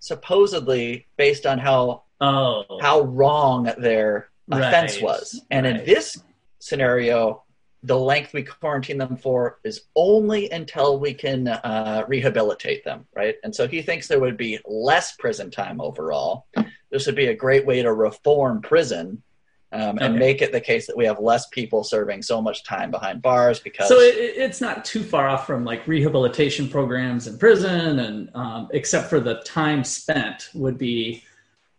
supposedly 0.00 1.06
based 1.16 1.46
on 1.46 1.58
how 1.58 2.02
oh. 2.20 2.64
how 2.80 3.02
wrong 3.02 3.72
their 3.78 4.28
offense 4.50 4.96
right. 4.96 5.02
was, 5.02 5.40
and 5.50 5.66
right. 5.66 5.76
in 5.76 5.86
this 5.86 6.20
scenario, 6.58 7.43
the 7.84 7.96
length 7.96 8.32
we 8.32 8.42
quarantine 8.42 8.96
them 8.96 9.16
for 9.16 9.58
is 9.62 9.82
only 9.94 10.50
until 10.50 10.98
we 10.98 11.12
can 11.12 11.48
uh, 11.48 12.02
rehabilitate 12.08 12.82
them, 12.82 13.06
right? 13.14 13.36
And 13.44 13.54
so 13.54 13.68
he 13.68 13.82
thinks 13.82 14.08
there 14.08 14.20
would 14.20 14.38
be 14.38 14.58
less 14.64 15.16
prison 15.16 15.50
time 15.50 15.82
overall. 15.82 16.46
This 16.90 17.04
would 17.04 17.14
be 17.14 17.26
a 17.26 17.34
great 17.34 17.66
way 17.66 17.82
to 17.82 17.92
reform 17.92 18.62
prison 18.62 19.22
um, 19.70 19.98
and 19.98 20.14
okay. 20.14 20.18
make 20.18 20.40
it 20.40 20.50
the 20.50 20.62
case 20.62 20.86
that 20.86 20.96
we 20.96 21.04
have 21.04 21.20
less 21.20 21.46
people 21.48 21.84
serving 21.84 22.22
so 22.22 22.40
much 22.40 22.64
time 22.64 22.90
behind 22.90 23.20
bars 23.20 23.60
because. 23.60 23.88
So 23.88 23.98
it, 23.98 24.14
it's 24.16 24.62
not 24.62 24.86
too 24.86 25.02
far 25.02 25.28
off 25.28 25.46
from 25.46 25.64
like 25.64 25.86
rehabilitation 25.86 26.68
programs 26.68 27.26
in 27.26 27.36
prison, 27.36 27.98
and 27.98 28.30
um, 28.34 28.68
except 28.72 29.10
for 29.10 29.20
the 29.20 29.40
time 29.42 29.84
spent 29.84 30.48
would 30.54 30.78
be. 30.78 31.22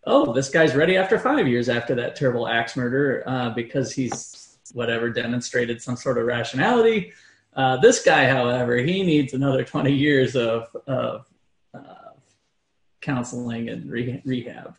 Oh, 0.08 0.32
this 0.32 0.50
guy's 0.50 0.76
ready 0.76 0.96
after 0.96 1.18
five 1.18 1.48
years 1.48 1.68
after 1.68 1.96
that 1.96 2.14
terrible 2.14 2.46
axe 2.46 2.76
murder 2.76 3.24
uh, 3.26 3.50
because 3.50 3.92
he's 3.92 4.45
whatever 4.74 5.10
demonstrated 5.10 5.82
some 5.82 5.96
sort 5.96 6.18
of 6.18 6.26
rationality. 6.26 7.12
Uh, 7.54 7.78
this 7.78 8.02
guy, 8.02 8.28
however, 8.28 8.76
he 8.76 9.02
needs 9.02 9.32
another 9.32 9.64
20 9.64 9.92
years 9.92 10.36
of, 10.36 10.68
of 10.86 11.26
uh, 11.72 12.10
counseling 13.00 13.68
and 13.68 13.90
re- 13.90 14.22
rehab. 14.24 14.76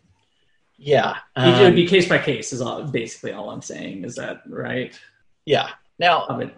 Yeah. 0.77 1.15
Um, 1.35 1.55
it 1.55 1.63
would 1.63 1.75
be 1.75 1.87
case 1.87 2.07
by 2.07 2.19
case, 2.19 2.53
is 2.53 2.61
all, 2.61 2.83
basically 2.83 3.31
all 3.31 3.49
I'm 3.49 3.63
saying. 3.63 4.03
Is 4.03 4.15
that 4.15 4.41
right? 4.47 4.97
Yeah. 5.45 5.69
Now, 5.97 6.27
I 6.29 6.37
mean, 6.37 6.51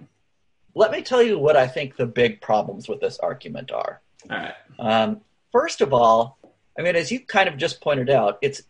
let 0.76 0.92
me 0.92 1.02
tell 1.02 1.24
you 1.24 1.40
what 1.40 1.56
I 1.56 1.68
think 1.68 1.96
the 1.96 2.06
big 2.06 2.42
problems 2.42 2.90
with 2.90 3.00
this 3.00 3.18
argument 3.20 3.72
are. 3.72 4.02
All 4.30 4.38
right. 4.38 4.54
Um, 4.78 5.22
first 5.52 5.80
of 5.80 5.94
all, 5.94 6.38
I 6.78 6.82
mean, 6.82 6.96
as 6.96 7.12
you 7.12 7.22
kind 7.22 7.48
of 7.48 7.58
just 7.58 7.82
pointed 7.82 8.10
out, 8.10 8.40
it's 8.42 8.62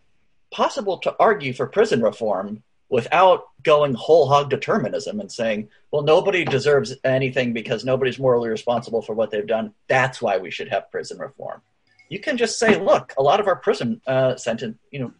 possible 0.50 0.98
to 0.98 1.14
argue 1.18 1.52
for 1.52 1.66
prison 1.66 2.02
reform 2.02 2.62
without 2.90 3.44
going 3.62 3.94
whole 3.94 4.28
hog 4.28 4.50
determinism 4.50 5.20
and 5.20 5.30
saying, 5.30 5.68
well, 5.92 6.02
nobody 6.02 6.44
deserves 6.44 6.94
anything 7.04 7.52
because 7.52 7.84
nobody's 7.84 8.18
morally 8.18 8.50
responsible 8.50 9.00
for 9.00 9.14
what 9.14 9.30
they've 9.30 9.46
done. 9.46 9.72
That's 9.88 10.20
why 10.20 10.38
we 10.38 10.50
should 10.50 10.68
have 10.68 10.90
prison 10.90 11.18
reform. 11.18 11.62
You 12.08 12.18
can 12.18 12.36
just 12.36 12.58
say, 12.58 12.78
look, 12.80 13.14
a 13.16 13.22
lot 13.22 13.38
of 13.38 13.46
our 13.46 13.56
prison 13.56 14.00
uh, 14.06 14.36
sentence, 14.36 14.76
you 14.90 14.98
know, 14.98 15.12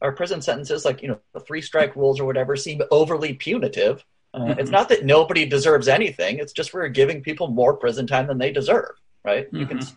our 0.00 0.12
prison 0.12 0.40
sentences, 0.40 0.86
like 0.86 1.02
you 1.02 1.08
know, 1.08 1.20
the 1.34 1.40
three 1.40 1.60
strike 1.60 1.94
rules 1.94 2.18
or 2.18 2.24
whatever, 2.24 2.56
seem 2.56 2.80
overly 2.90 3.34
punitive. 3.34 4.02
Uh, 4.32 4.38
mm-hmm. 4.40 4.60
It's 4.60 4.70
not 4.70 4.88
that 4.88 5.04
nobody 5.04 5.44
deserves 5.44 5.88
anything; 5.88 6.38
it's 6.38 6.54
just 6.54 6.72
we're 6.72 6.88
giving 6.88 7.22
people 7.22 7.48
more 7.48 7.76
prison 7.76 8.06
time 8.06 8.26
than 8.26 8.38
they 8.38 8.50
deserve, 8.50 8.92
right? 9.24 9.46
Mm-hmm. 9.48 9.56
You 9.58 9.66
can, 9.66 9.78
mm-hmm. 9.78 9.94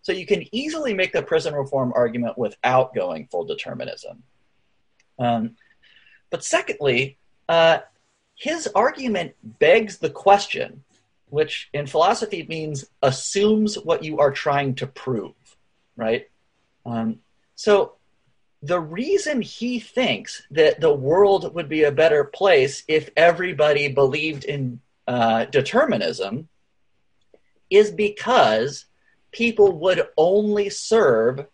so 0.00 0.12
you 0.12 0.24
can 0.24 0.46
easily 0.54 0.94
make 0.94 1.12
the 1.12 1.22
prison 1.22 1.54
reform 1.54 1.92
argument 1.94 2.38
without 2.38 2.94
going 2.94 3.26
full 3.26 3.44
determinism. 3.44 4.22
Um, 5.18 5.56
but 6.32 6.42
secondly, 6.42 7.18
uh, 7.48 7.80
his 8.34 8.66
argument 8.74 9.34
begs 9.60 9.98
the 9.98 10.10
question, 10.10 10.82
which 11.28 11.68
in 11.74 11.86
philosophy 11.86 12.44
means 12.48 12.86
assumes 13.02 13.76
what 13.76 14.02
you 14.02 14.18
are 14.18 14.32
trying 14.32 14.74
to 14.76 14.86
prove, 14.86 15.34
right? 15.94 16.28
Um, 16.86 17.18
so 17.54 17.96
the 18.62 18.80
reason 18.80 19.42
he 19.42 19.78
thinks 19.78 20.42
that 20.50 20.80
the 20.80 20.92
world 20.92 21.54
would 21.54 21.68
be 21.68 21.84
a 21.84 21.92
better 21.92 22.24
place 22.24 22.82
if 22.88 23.10
everybody 23.14 23.88
believed 23.88 24.44
in 24.44 24.80
uh, 25.06 25.44
determinism 25.44 26.48
is 27.68 27.90
because 27.90 28.86
people 29.32 29.78
would 29.80 30.08
only 30.16 30.70
serve 30.70 31.46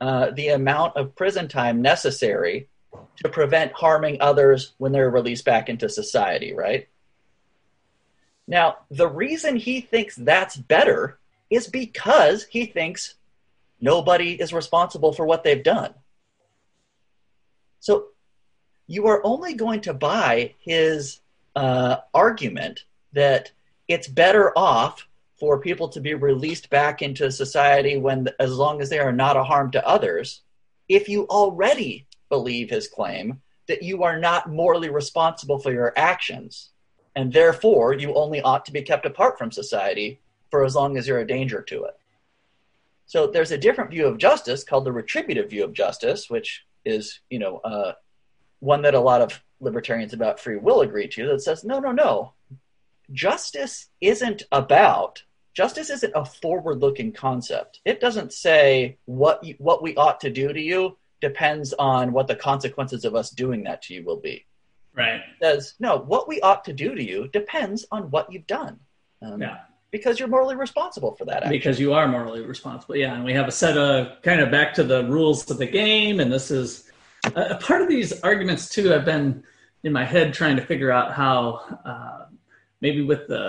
uh, 0.00 0.30
the 0.30 0.48
amount 0.48 0.96
of 0.96 1.14
prison 1.14 1.46
time 1.46 1.80
necessary 1.80 2.68
to 3.22 3.28
prevent 3.28 3.72
harming 3.72 4.18
others 4.20 4.74
when 4.78 4.92
they're 4.92 5.10
released 5.10 5.44
back 5.44 5.68
into 5.68 5.88
society, 5.88 6.54
right? 6.54 6.88
Now, 8.46 8.78
the 8.90 9.08
reason 9.08 9.56
he 9.56 9.80
thinks 9.80 10.16
that's 10.16 10.56
better 10.56 11.18
is 11.50 11.68
because 11.68 12.44
he 12.44 12.66
thinks 12.66 13.14
nobody 13.80 14.32
is 14.32 14.52
responsible 14.52 15.12
for 15.12 15.24
what 15.24 15.44
they've 15.44 15.62
done. 15.62 15.94
So 17.80 18.08
you 18.86 19.06
are 19.06 19.24
only 19.24 19.54
going 19.54 19.80
to 19.82 19.94
buy 19.94 20.54
his 20.58 21.20
uh, 21.56 21.96
argument 22.12 22.84
that 23.12 23.52
it's 23.88 24.08
better 24.08 24.56
off 24.58 25.06
for 25.38 25.60
people 25.60 25.88
to 25.88 26.00
be 26.00 26.14
released 26.14 26.70
back 26.70 27.02
into 27.02 27.30
society 27.30 27.96
when 27.96 28.28
as 28.38 28.56
long 28.56 28.80
as 28.80 28.88
they 28.88 28.98
are 28.98 29.12
not 29.12 29.36
a 29.36 29.44
harm 29.44 29.70
to 29.72 29.86
others 29.86 30.42
if 30.88 31.08
you 31.08 31.26
already 31.28 32.06
believe 32.28 32.70
his 32.70 32.88
claim 32.88 33.40
that 33.66 33.82
you 33.82 34.02
are 34.02 34.18
not 34.18 34.48
morally 34.48 34.90
responsible 34.90 35.58
for 35.58 35.72
your 35.72 35.92
actions, 35.96 36.70
and 37.16 37.32
therefore 37.32 37.94
you 37.94 38.14
only 38.14 38.40
ought 38.42 38.64
to 38.66 38.72
be 38.72 38.82
kept 38.82 39.06
apart 39.06 39.38
from 39.38 39.50
society 39.50 40.20
for 40.50 40.64
as 40.64 40.74
long 40.74 40.96
as 40.96 41.08
you're 41.08 41.20
a 41.20 41.26
danger 41.26 41.62
to 41.62 41.84
it. 41.84 41.98
So 43.06 43.26
there's 43.26 43.52
a 43.52 43.58
different 43.58 43.90
view 43.90 44.06
of 44.06 44.18
justice 44.18 44.64
called 44.64 44.84
the 44.84 44.92
retributive 44.92 45.50
view 45.50 45.64
of 45.64 45.72
justice, 45.72 46.28
which 46.28 46.64
is, 46.84 47.20
you 47.30 47.38
know, 47.38 47.58
uh, 47.58 47.92
one 48.60 48.82
that 48.82 48.94
a 48.94 49.00
lot 49.00 49.20
of 49.20 49.42
libertarians 49.60 50.12
about 50.12 50.40
free 50.40 50.56
will 50.56 50.80
agree 50.80 51.08
to 51.08 51.26
that 51.28 51.42
says, 51.42 51.64
no, 51.64 51.80
no, 51.80 51.92
no. 51.92 52.32
Justice 53.12 53.88
isn't 54.00 54.42
about 54.50 55.22
justice 55.54 55.88
isn't 55.88 56.12
a 56.16 56.24
forward-looking 56.24 57.12
concept. 57.12 57.80
It 57.84 58.00
doesn't 58.00 58.32
say 58.32 58.98
what 59.04 59.42
you, 59.44 59.54
what 59.58 59.82
we 59.82 59.94
ought 59.94 60.20
to 60.20 60.30
do 60.30 60.52
to 60.52 60.60
you 60.60 60.96
depends 61.28 61.68
on 61.92 62.12
what 62.16 62.26
the 62.32 62.38
consequences 62.50 63.02
of 63.08 63.12
us 63.20 63.28
doing 63.30 63.60
that 63.64 63.78
to 63.84 63.88
you 63.94 64.02
will 64.08 64.22
be. 64.30 64.36
Right. 65.02 65.20
Says, 65.42 65.74
no, 65.86 65.92
what 66.12 66.24
we 66.30 66.36
ought 66.48 66.62
to 66.68 66.74
do 66.84 66.94
to 66.98 67.04
you 67.10 67.18
depends 67.40 67.80
on 67.90 68.00
what 68.14 68.24
you've 68.30 68.50
done. 68.60 68.74
Um, 69.24 69.40
yeah. 69.40 69.56
Because 69.90 70.14
you're 70.18 70.32
morally 70.36 70.56
responsible 70.66 71.12
for 71.18 71.24
that. 71.30 71.48
Because 71.48 71.78
you 71.84 71.90
are 71.98 72.06
morally 72.16 72.42
responsible. 72.54 72.96
Yeah. 72.96 73.14
And 73.14 73.24
we 73.28 73.34
have 73.40 73.48
a 73.54 73.56
set 73.62 73.76
of 73.86 74.22
kind 74.28 74.40
of 74.44 74.48
back 74.50 74.74
to 74.78 74.84
the 74.92 75.00
rules 75.16 75.50
of 75.52 75.58
the 75.58 75.70
game. 75.82 76.16
And 76.22 76.30
this 76.32 76.50
is 76.50 76.68
Uh, 77.24 77.56
part 77.68 77.80
of 77.84 77.88
these 77.88 78.10
arguments 78.30 78.68
too, 78.68 78.86
I've 78.94 79.08
been 79.14 79.28
in 79.82 79.92
my 80.00 80.04
head 80.14 80.26
trying 80.40 80.56
to 80.60 80.64
figure 80.72 80.92
out 80.98 81.08
how 81.22 81.36
uh, 81.90 82.20
maybe 82.84 83.02
with 83.12 83.22
the 83.32 83.44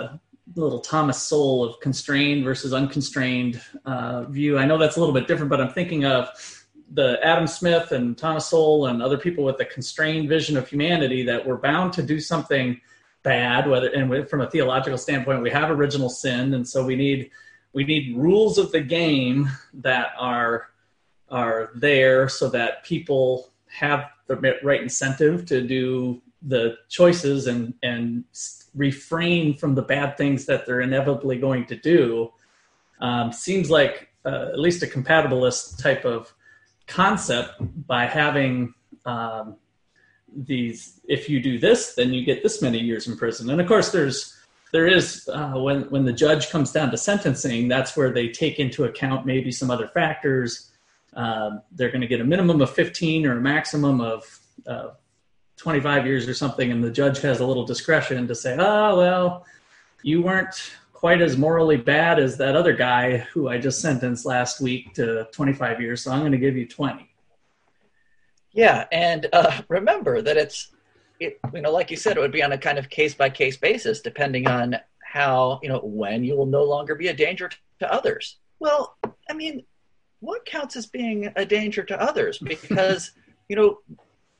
little 0.54 0.80
Thomas 0.80 1.18
Sowell 1.28 1.60
of 1.66 1.72
constrained 1.86 2.42
versus 2.50 2.72
unconstrained 2.72 3.54
uh, 3.92 4.24
view. 4.38 4.58
I 4.62 4.64
know 4.68 4.78
that's 4.78 4.96
a 4.96 5.00
little 5.02 5.16
bit 5.20 5.26
different, 5.28 5.50
but 5.50 5.60
I'm 5.60 5.74
thinking 5.78 6.02
of 6.06 6.20
the 6.92 7.18
Adam 7.22 7.46
Smith 7.46 7.92
and 7.92 8.16
Thomas 8.16 8.46
Sowell 8.46 8.86
and 8.86 9.02
other 9.02 9.18
people 9.18 9.44
with 9.44 9.60
a 9.60 9.64
constrained 9.64 10.28
vision 10.28 10.56
of 10.56 10.68
humanity 10.68 11.22
that 11.24 11.46
we're 11.46 11.56
bound 11.56 11.92
to 11.94 12.02
do 12.02 12.20
something 12.20 12.80
bad. 13.22 13.68
Whether 13.68 13.88
and 13.88 14.28
from 14.28 14.40
a 14.40 14.50
theological 14.50 14.98
standpoint, 14.98 15.42
we 15.42 15.50
have 15.50 15.70
original 15.70 16.08
sin, 16.08 16.54
and 16.54 16.66
so 16.66 16.84
we 16.84 16.96
need 16.96 17.30
we 17.72 17.84
need 17.84 18.16
rules 18.16 18.56
of 18.56 18.72
the 18.72 18.80
game 18.80 19.50
that 19.74 20.08
are 20.18 20.68
are 21.28 21.70
there 21.74 22.28
so 22.28 22.48
that 22.50 22.84
people 22.84 23.52
have 23.68 24.06
the 24.28 24.36
right 24.62 24.80
incentive 24.80 25.44
to 25.46 25.60
do 25.60 26.22
the 26.42 26.76
choices 26.88 27.46
and 27.46 27.74
and 27.82 28.24
refrain 28.74 29.56
from 29.56 29.74
the 29.74 29.82
bad 29.82 30.16
things 30.16 30.46
that 30.46 30.66
they're 30.66 30.82
inevitably 30.82 31.38
going 31.38 31.66
to 31.66 31.76
do 31.76 32.30
um, 33.00 33.32
seems 33.32 33.70
like 33.70 34.08
uh, 34.24 34.48
at 34.52 34.58
least 34.58 34.82
a 34.82 34.86
compatibilist 34.86 35.82
type 35.82 36.04
of 36.04 36.32
concept 36.86 37.54
by 37.86 38.06
having 38.06 38.74
um, 39.04 39.56
these 40.34 41.00
if 41.08 41.28
you 41.28 41.40
do 41.40 41.58
this 41.58 41.94
then 41.94 42.12
you 42.12 42.24
get 42.24 42.42
this 42.42 42.60
many 42.60 42.78
years 42.78 43.08
in 43.08 43.16
prison. 43.16 43.50
And 43.50 43.60
of 43.60 43.66
course 43.66 43.90
there's 43.90 44.36
there 44.72 44.86
is 44.86 45.28
uh, 45.32 45.52
when 45.52 45.82
when 45.90 46.04
the 46.04 46.12
judge 46.12 46.50
comes 46.50 46.72
down 46.72 46.90
to 46.90 46.98
sentencing 46.98 47.68
that's 47.68 47.96
where 47.96 48.10
they 48.10 48.28
take 48.28 48.58
into 48.58 48.84
account 48.84 49.26
maybe 49.26 49.50
some 49.50 49.70
other 49.70 49.88
factors. 49.88 50.70
Um, 51.14 51.62
they're 51.72 51.90
going 51.90 52.02
to 52.02 52.06
get 52.06 52.20
a 52.20 52.24
minimum 52.24 52.60
of 52.60 52.70
15 52.70 53.24
or 53.24 53.38
a 53.38 53.40
maximum 53.40 54.02
of 54.02 54.38
uh, 54.66 54.88
25 55.56 56.06
years 56.06 56.28
or 56.28 56.34
something, 56.34 56.70
and 56.70 56.84
the 56.84 56.90
judge 56.90 57.20
has 57.20 57.40
a 57.40 57.46
little 57.46 57.64
discretion 57.64 58.28
to 58.28 58.34
say, 58.34 58.56
oh, 58.58 58.98
well, 58.98 59.46
you 60.02 60.22
weren't 60.22 60.72
quite 60.96 61.20
as 61.20 61.36
morally 61.36 61.76
bad 61.76 62.18
as 62.18 62.38
that 62.38 62.56
other 62.56 62.72
guy 62.72 63.18
who 63.18 63.48
I 63.48 63.58
just 63.58 63.82
sentenced 63.82 64.24
last 64.24 64.62
week 64.62 64.94
to 64.94 65.28
25 65.30 65.78
years, 65.78 66.02
so 66.02 66.10
I'm 66.10 66.20
going 66.20 66.32
to 66.32 66.38
give 66.38 66.56
you 66.56 66.66
20. 66.66 67.06
Yeah, 68.52 68.86
and 68.90 69.26
uh, 69.30 69.60
remember 69.68 70.22
that 70.22 70.38
it's, 70.38 70.72
it, 71.20 71.38
you 71.52 71.60
know, 71.60 71.70
like 71.70 71.90
you 71.90 71.98
said, 71.98 72.16
it 72.16 72.20
would 72.20 72.32
be 72.32 72.42
on 72.42 72.52
a 72.52 72.58
kind 72.58 72.78
of 72.78 72.88
case 72.88 73.12
by 73.12 73.28
case 73.28 73.58
basis, 73.58 74.00
depending 74.00 74.48
on 74.48 74.76
how, 75.04 75.60
you 75.62 75.68
know, 75.68 75.80
when 75.80 76.24
you 76.24 76.34
will 76.34 76.46
no 76.46 76.64
longer 76.64 76.94
be 76.94 77.08
a 77.08 77.14
danger 77.14 77.50
to 77.80 77.92
others. 77.92 78.38
Well, 78.58 78.96
I 79.28 79.34
mean, 79.34 79.66
what 80.20 80.46
counts 80.46 80.76
as 80.76 80.86
being 80.86 81.30
a 81.36 81.44
danger 81.44 81.82
to 81.82 82.00
others? 82.00 82.38
Because, 82.38 83.12
you 83.50 83.56
know, 83.56 83.80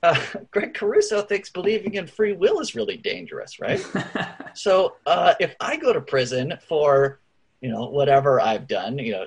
uh, 0.06 0.16
Greg 0.50 0.74
Caruso 0.74 1.22
thinks 1.22 1.50
believing 1.50 1.94
in 1.94 2.06
free 2.06 2.32
will 2.32 2.60
is 2.60 2.74
really 2.74 2.96
dangerous, 2.96 3.60
right? 3.60 3.84
so 4.54 4.96
uh, 5.06 5.34
if 5.40 5.54
I 5.60 5.76
go 5.76 5.92
to 5.92 6.00
prison 6.00 6.54
for, 6.66 7.20
you 7.60 7.70
know, 7.70 7.86
whatever 7.86 8.40
I've 8.40 8.66
done, 8.66 8.98
you 8.98 9.12
know, 9.12 9.26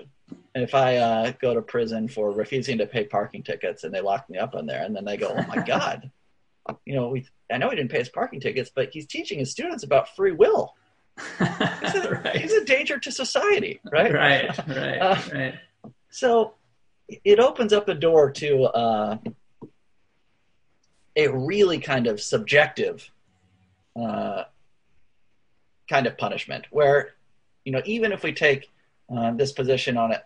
if 0.55 0.73
I 0.73 0.97
uh, 0.97 1.33
go 1.41 1.53
to 1.53 1.61
prison 1.61 2.07
for 2.07 2.31
refusing 2.31 2.77
to 2.79 2.85
pay 2.85 3.05
parking 3.05 3.43
tickets 3.43 3.83
and 3.83 3.93
they 3.93 4.01
lock 4.01 4.29
me 4.29 4.37
up 4.37 4.55
in 4.55 4.65
there, 4.65 4.83
and 4.83 4.95
then 4.95 5.05
they 5.05 5.17
go, 5.17 5.33
"Oh 5.35 5.45
my 5.47 5.63
God, 5.65 6.11
you 6.85 6.95
know, 6.95 7.09
we 7.09 7.25
I 7.51 7.57
know 7.57 7.69
he 7.69 7.75
didn't 7.75 7.91
pay 7.91 7.99
his 7.99 8.09
parking 8.09 8.39
tickets, 8.39 8.71
but 8.73 8.89
he's 8.91 9.07
teaching 9.07 9.39
his 9.39 9.51
students 9.51 9.83
about 9.83 10.15
free 10.15 10.31
will. 10.31 10.75
He's 11.17 11.95
a, 11.95 12.21
right. 12.23 12.35
he's 12.35 12.53
a 12.53 12.63
danger 12.63 12.97
to 12.99 13.11
society, 13.11 13.79
right? 13.91 14.13
Right, 14.13 14.67
right, 14.67 14.97
uh, 14.99 15.21
right. 15.33 15.55
So 16.09 16.53
it 17.09 17.39
opens 17.39 17.73
up 17.73 17.89
a 17.89 17.93
door 17.93 18.31
to 18.31 18.63
uh, 18.63 19.17
a 21.25 21.31
really 21.31 21.79
kind 21.79 22.07
of 22.07 22.21
subjective 22.21 23.09
uh, 23.99 24.43
kind 25.89 26.07
of 26.07 26.17
punishment 26.17 26.65
where 26.69 27.15
you 27.65 27.71
know 27.71 27.81
even 27.85 28.11
if 28.11 28.23
we 28.23 28.31
take 28.31 28.69
uh, 29.15 29.31
this 29.33 29.51
position 29.51 29.97
on 29.97 30.11
it 30.11 30.21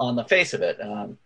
on 0.00 0.16
the 0.16 0.24
face 0.24 0.54
of 0.54 0.62
it 0.62 0.80
um, 0.80 1.18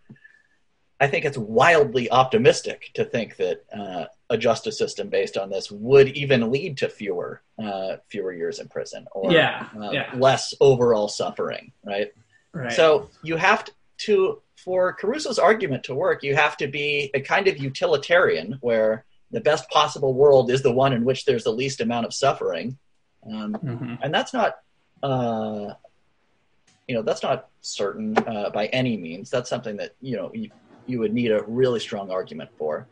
i 0.99 1.07
think 1.07 1.25
it's 1.25 1.37
wildly 1.37 2.11
optimistic 2.11 2.91
to 2.93 3.05
think 3.05 3.37
that 3.37 3.63
uh, 3.75 4.05
a 4.29 4.37
justice 4.37 4.77
system 4.77 5.09
based 5.09 5.37
on 5.37 5.49
this 5.49 5.71
would 5.71 6.09
even 6.09 6.51
lead 6.51 6.77
to 6.77 6.89
fewer 6.89 7.41
uh, 7.63 7.95
fewer 8.09 8.33
years 8.33 8.59
in 8.59 8.67
prison 8.67 9.05
or 9.13 9.31
yeah, 9.31 9.69
uh, 9.81 9.91
yeah. 9.91 10.11
less 10.15 10.53
overall 10.59 11.07
suffering 11.07 11.71
right? 11.85 12.13
right 12.53 12.73
so 12.73 13.09
you 13.23 13.37
have 13.37 13.63
to, 13.63 13.71
to 13.97 14.41
for 14.55 14.93
Caruso's 14.93 15.39
argument 15.39 15.83
to 15.85 15.95
work, 15.95 16.23
you 16.23 16.35
have 16.35 16.57
to 16.57 16.67
be 16.67 17.11
a 17.13 17.21
kind 17.21 17.47
of 17.47 17.57
utilitarian 17.57 18.57
where 18.61 19.05
the 19.31 19.41
best 19.41 19.69
possible 19.69 20.13
world 20.13 20.51
is 20.51 20.61
the 20.61 20.71
one 20.71 20.93
in 20.93 21.03
which 21.03 21.25
there's 21.25 21.43
the 21.43 21.51
least 21.51 21.81
amount 21.81 22.05
of 22.05 22.13
suffering. 22.13 22.77
Um, 23.25 23.53
mm-hmm. 23.53 23.95
And 24.01 24.13
that's 24.13 24.33
not, 24.33 24.59
uh, 25.01 25.73
you 26.87 26.95
know, 26.95 27.01
that's 27.01 27.23
not 27.23 27.49
certain 27.61 28.17
uh, 28.17 28.51
by 28.51 28.67
any 28.67 28.97
means. 28.97 29.29
That's 29.29 29.49
something 29.49 29.77
that, 29.77 29.95
you 30.01 30.17
know, 30.17 30.31
you, 30.33 30.49
you 30.85 30.99
would 30.99 31.13
need 31.13 31.31
a 31.31 31.43
really 31.43 31.79
strong 31.79 32.11
argument 32.11 32.51
for. 32.57 32.87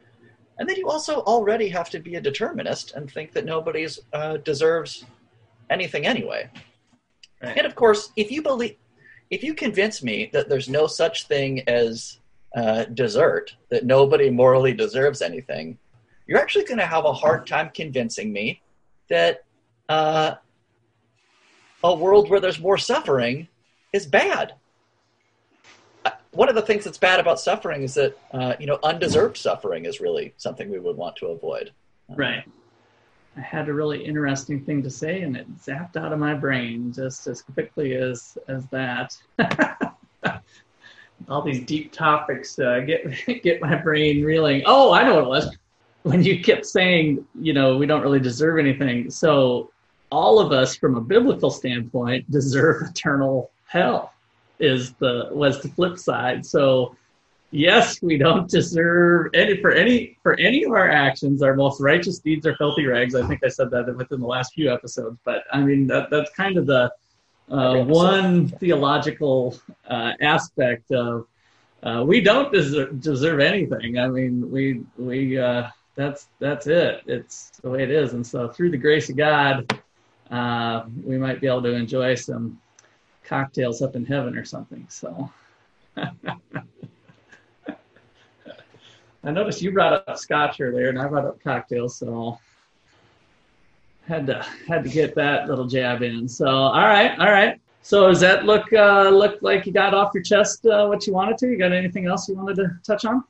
And 0.58 0.69
then 0.69 0.78
you 0.78 0.89
also 0.89 1.21
already 1.21 1.69
have 1.69 1.89
to 1.89 2.00
be 2.00 2.15
a 2.15 2.21
determinist 2.21 2.93
and 2.93 3.10
think 3.10 3.34
that 3.34 3.45
nobody 3.45 3.88
uh, 4.13 4.38
deserves 4.38 5.06
anything 5.69 6.06
anyway. 6.06 6.50
Right. 7.41 7.58
And 7.58 7.65
of 7.65 7.76
course, 7.76 8.12
if 8.15 8.32
you 8.32 8.41
believe, 8.41 8.78
if 9.32 9.44
you 9.44 9.54
convince 9.54 10.04
me 10.04 10.30
that 10.34 10.50
there's 10.50 10.67
no 10.70 10.86
such 10.86 11.26
thing 11.26 11.63
as 11.67 12.20
uh, 12.56 12.84
desert, 12.84 13.56
that 13.70 13.86
nobody 13.86 14.30
morally 14.30 14.74
deserves 14.74 15.22
anything, 15.22 15.80
you're 16.28 16.39
actually 16.39 16.65
going 16.65 16.78
to 16.78 16.86
have 16.86 17.06
a 17.06 17.13
hard 17.13 17.48
time 17.48 17.72
convincing 17.74 18.32
me 18.32 18.62
that 19.10 19.46
uh, 19.88 20.36
a 21.84 21.96
world 21.96 22.30
where 22.30 22.41
there's 22.41 22.60
more 22.60 22.78
suffering 22.78 23.48
is 23.94 24.06
bad. 24.06 24.54
Uh, 26.06 26.12
one 26.32 26.50
of 26.50 26.56
the 26.56 26.62
things 26.62 26.84
that's 26.84 26.98
bad 26.98 27.20
about 27.20 27.39
suffering 27.39 27.84
is 27.84 27.94
that 27.94 28.17
uh, 28.34 28.56
you 28.60 28.67
know 28.67 28.80
undeserved 28.84 29.38
suffering 29.38 29.86
is 29.86 30.02
really 30.02 30.34
something 30.38 30.70
we 30.70 30.80
would 30.80 30.98
want 30.98 31.15
to 31.15 31.28
avoid. 31.28 31.72
Right. 32.10 32.44
I 33.38 33.41
had 33.41 33.70
a 33.70 33.74
really 33.74 34.04
interesting 34.04 34.63
thing 34.63 34.84
to 34.84 34.89
say, 34.89 35.22
and 35.22 35.38
it 35.38 35.48
zapped 35.58 35.96
out 35.96 36.12
of 36.12 36.20
my 36.20 36.34
brain 36.34 36.91
just 36.91 37.28
as 37.28 37.41
quickly 37.41 37.96
as 37.96 38.38
as 38.48 38.67
that. 38.67 39.15
All 41.30 41.41
these 41.41 41.63
deep 41.65 41.94
topics 41.94 42.60
uh, 42.60 42.82
get 42.82 43.04
get 43.44 43.62
my 43.62 43.76
brain 43.76 44.24
reeling. 44.24 44.63
Oh, 44.65 44.91
I 44.91 45.04
know 45.04 45.15
what 45.15 45.24
it 45.24 45.28
was. 45.28 45.58
When 46.04 46.24
you 46.24 46.44
kept 46.44 46.65
saying, 46.65 47.26
you 47.39 47.54
know, 47.54 47.78
we 47.78 47.86
don't 47.86 48.02
really 48.02 48.20
deserve 48.20 48.58
anything. 48.58 49.12
So 49.12 49.72
all 50.10 50.39
of 50.39 50.52
us, 50.52 50.76
from 50.76 50.96
a 50.96 51.02
biblical 51.02 51.52
standpoint, 51.52 52.30
deserve 52.32 52.82
eternal 52.89 53.52
hell. 53.65 54.13
Is 54.60 54.94
the 54.94 55.30
was 55.32 55.62
the 55.62 55.70
flip 55.70 55.98
side. 55.98 56.46
So 56.46 56.96
yes, 57.51 58.01
we 58.01 58.17
don't 58.17 58.49
deserve 58.49 59.31
any 59.33 59.57
for 59.57 59.71
any 59.71 60.17
for 60.23 60.39
any 60.39 60.63
of 60.63 60.71
our 60.71 60.89
actions. 60.89 61.43
Our 61.43 61.55
most 61.55 61.79
righteous 61.79 62.19
deeds 62.19 62.47
are 62.47 62.55
filthy 62.55 62.85
rags. 62.85 63.13
I 63.13 63.27
think 63.27 63.43
I 63.43 63.49
said 63.49 63.69
that 63.71 63.95
within 63.95 64.19
the 64.21 64.27
last 64.27 64.53
few 64.53 64.73
episodes. 64.73 65.19
But 65.23 65.43
I 65.51 65.61
mean 65.61 65.85
that 65.87 66.09
that's 66.09 66.31
kind 66.31 66.57
of 66.57 66.65
the 66.65 66.91
uh, 67.49 67.83
one 67.83 68.47
theological 68.47 69.57
uh, 69.87 70.13
aspect 70.21 70.91
of 70.91 71.27
uh, 71.83 72.03
we 72.07 72.21
don't 72.21 72.51
deserve, 72.51 72.99
deserve 73.01 73.39
anything. 73.39 73.99
I 73.99 74.07
mean 74.07 74.49
we 74.49 74.83
we 74.97 75.37
uh, 75.37 75.69
that's 75.95 76.27
that's 76.39 76.67
it. 76.67 77.03
It's 77.05 77.51
the 77.61 77.69
way 77.69 77.83
it 77.83 77.91
is. 77.91 78.13
And 78.13 78.25
so 78.25 78.47
through 78.47 78.71
the 78.71 78.77
grace 78.77 79.09
of 79.09 79.17
God, 79.17 79.79
uh, 80.31 80.83
we 81.03 81.17
might 81.17 81.41
be 81.41 81.47
able 81.47 81.63
to 81.63 81.73
enjoy 81.73 82.15
some 82.15 82.59
cocktails 83.25 83.81
up 83.81 83.95
in 83.95 84.05
heaven 84.05 84.37
or 84.37 84.45
something. 84.45 84.87
So. 84.89 85.29
I 89.23 89.31
noticed 89.31 89.62
you 89.62 89.71
brought 89.71 90.07
up 90.07 90.17
scotch 90.17 90.60
earlier, 90.60 90.89
and 90.89 90.99
I 90.99 91.07
brought 91.07 91.25
up 91.25 91.41
cocktails, 91.43 91.95
so 91.95 92.39
had 94.07 94.25
to 94.27 94.45
had 94.67 94.84
to 94.84 94.89
get 94.89 95.15
that 95.15 95.47
little 95.47 95.67
jab 95.67 96.01
in. 96.01 96.27
So, 96.27 96.47
all 96.47 96.88
right, 96.88 97.17
all 97.19 97.31
right. 97.31 97.60
So, 97.84 98.07
does 98.07 98.19
that 98.21 98.45
look 98.45 98.71
uh, 98.73 99.10
look 99.10 99.41
like 99.41 99.65
you 99.65 99.73
got 99.73 99.93
off 99.93 100.12
your 100.13 100.23
chest 100.23 100.65
uh, 100.65 100.86
what 100.88 101.05
you 101.05 101.13
wanted 101.13 101.38
to? 101.39 101.47
You 101.47 101.57
got 101.57 101.71
anything 101.71 102.05
else 102.07 102.27
you 102.27 102.36
wanted 102.36 102.55
to 102.57 102.79
touch 102.86 103.05
on? 103.05 103.23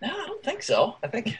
No, 0.00 0.08
I 0.08 0.26
don't 0.26 0.42
think 0.42 0.62
so. 0.62 0.96
I 1.02 1.08
think. 1.08 1.36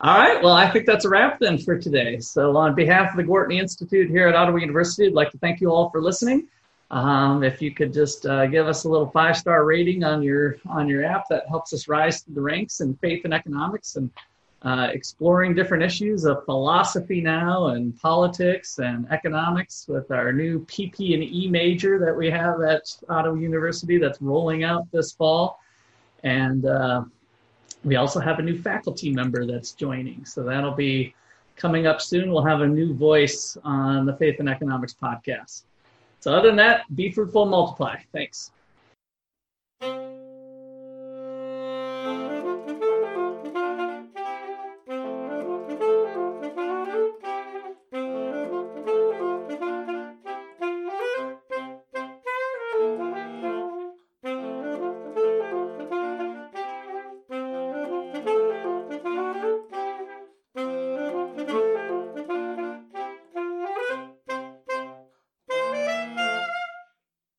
All 0.00 0.16
right. 0.16 0.42
Well, 0.42 0.54
I 0.54 0.70
think 0.70 0.86
that's 0.86 1.04
a 1.04 1.10
wrap 1.10 1.38
then 1.40 1.58
for 1.58 1.78
today. 1.78 2.20
So, 2.20 2.56
on 2.56 2.74
behalf 2.74 3.10
of 3.10 3.16
the 3.16 3.24
Gwartney 3.24 3.60
Institute 3.60 4.08
here 4.08 4.28
at 4.28 4.34
Ottawa 4.34 4.58
University, 4.58 5.06
I'd 5.06 5.12
like 5.12 5.30
to 5.32 5.38
thank 5.38 5.60
you 5.60 5.70
all 5.70 5.90
for 5.90 6.00
listening. 6.00 6.48
Um, 6.90 7.44
if 7.44 7.62
you 7.62 7.72
could 7.72 7.92
just 7.92 8.26
uh, 8.26 8.46
give 8.46 8.66
us 8.66 8.84
a 8.84 8.88
little 8.88 9.08
five 9.10 9.36
star 9.36 9.64
rating 9.64 10.02
on 10.02 10.22
your 10.22 10.56
on 10.68 10.88
your 10.88 11.04
app, 11.04 11.28
that 11.28 11.48
helps 11.48 11.72
us 11.72 11.86
rise 11.88 12.22
through 12.22 12.34
the 12.34 12.40
ranks 12.40 12.80
in 12.80 12.94
faith 12.96 13.24
and 13.24 13.32
economics 13.32 13.96
and 13.96 14.10
uh, 14.62 14.88
exploring 14.92 15.54
different 15.54 15.82
issues 15.82 16.24
of 16.24 16.44
philosophy 16.44 17.20
now 17.20 17.68
and 17.68 17.98
politics 18.00 18.78
and 18.78 19.10
economics 19.10 19.86
with 19.88 20.10
our 20.10 20.32
new 20.32 20.60
PP 20.66 21.14
and 21.14 21.22
E 21.22 21.48
major 21.48 21.98
that 21.98 22.14
we 22.14 22.28
have 22.28 22.60
at 22.60 22.82
Ottawa 23.08 23.36
University 23.36 23.96
that's 23.96 24.20
rolling 24.20 24.64
out 24.64 24.90
this 24.90 25.12
fall. 25.12 25.60
And 26.24 26.66
uh, 26.66 27.04
We 27.84 27.96
also 27.96 28.20
have 28.20 28.38
a 28.38 28.42
new 28.42 28.60
faculty 28.60 29.10
member 29.10 29.46
that's 29.46 29.72
joining. 29.72 30.24
So 30.26 30.42
that'll 30.42 30.74
be 30.74 31.14
coming 31.56 31.86
up 31.86 32.00
soon. 32.02 32.30
We'll 32.30 32.44
have 32.44 32.60
a 32.60 32.66
new 32.66 32.92
voice 32.94 33.56
on 33.64 34.04
the 34.04 34.16
Faith 34.16 34.40
and 34.40 34.48
Economics 34.48 34.94
podcast. 34.94 35.62
So, 36.20 36.32
other 36.32 36.48
than 36.48 36.56
that, 36.56 36.94
be 36.94 37.10
fruitful, 37.10 37.42
and 37.42 37.50
multiply. 37.50 37.96
Thanks. 38.12 38.52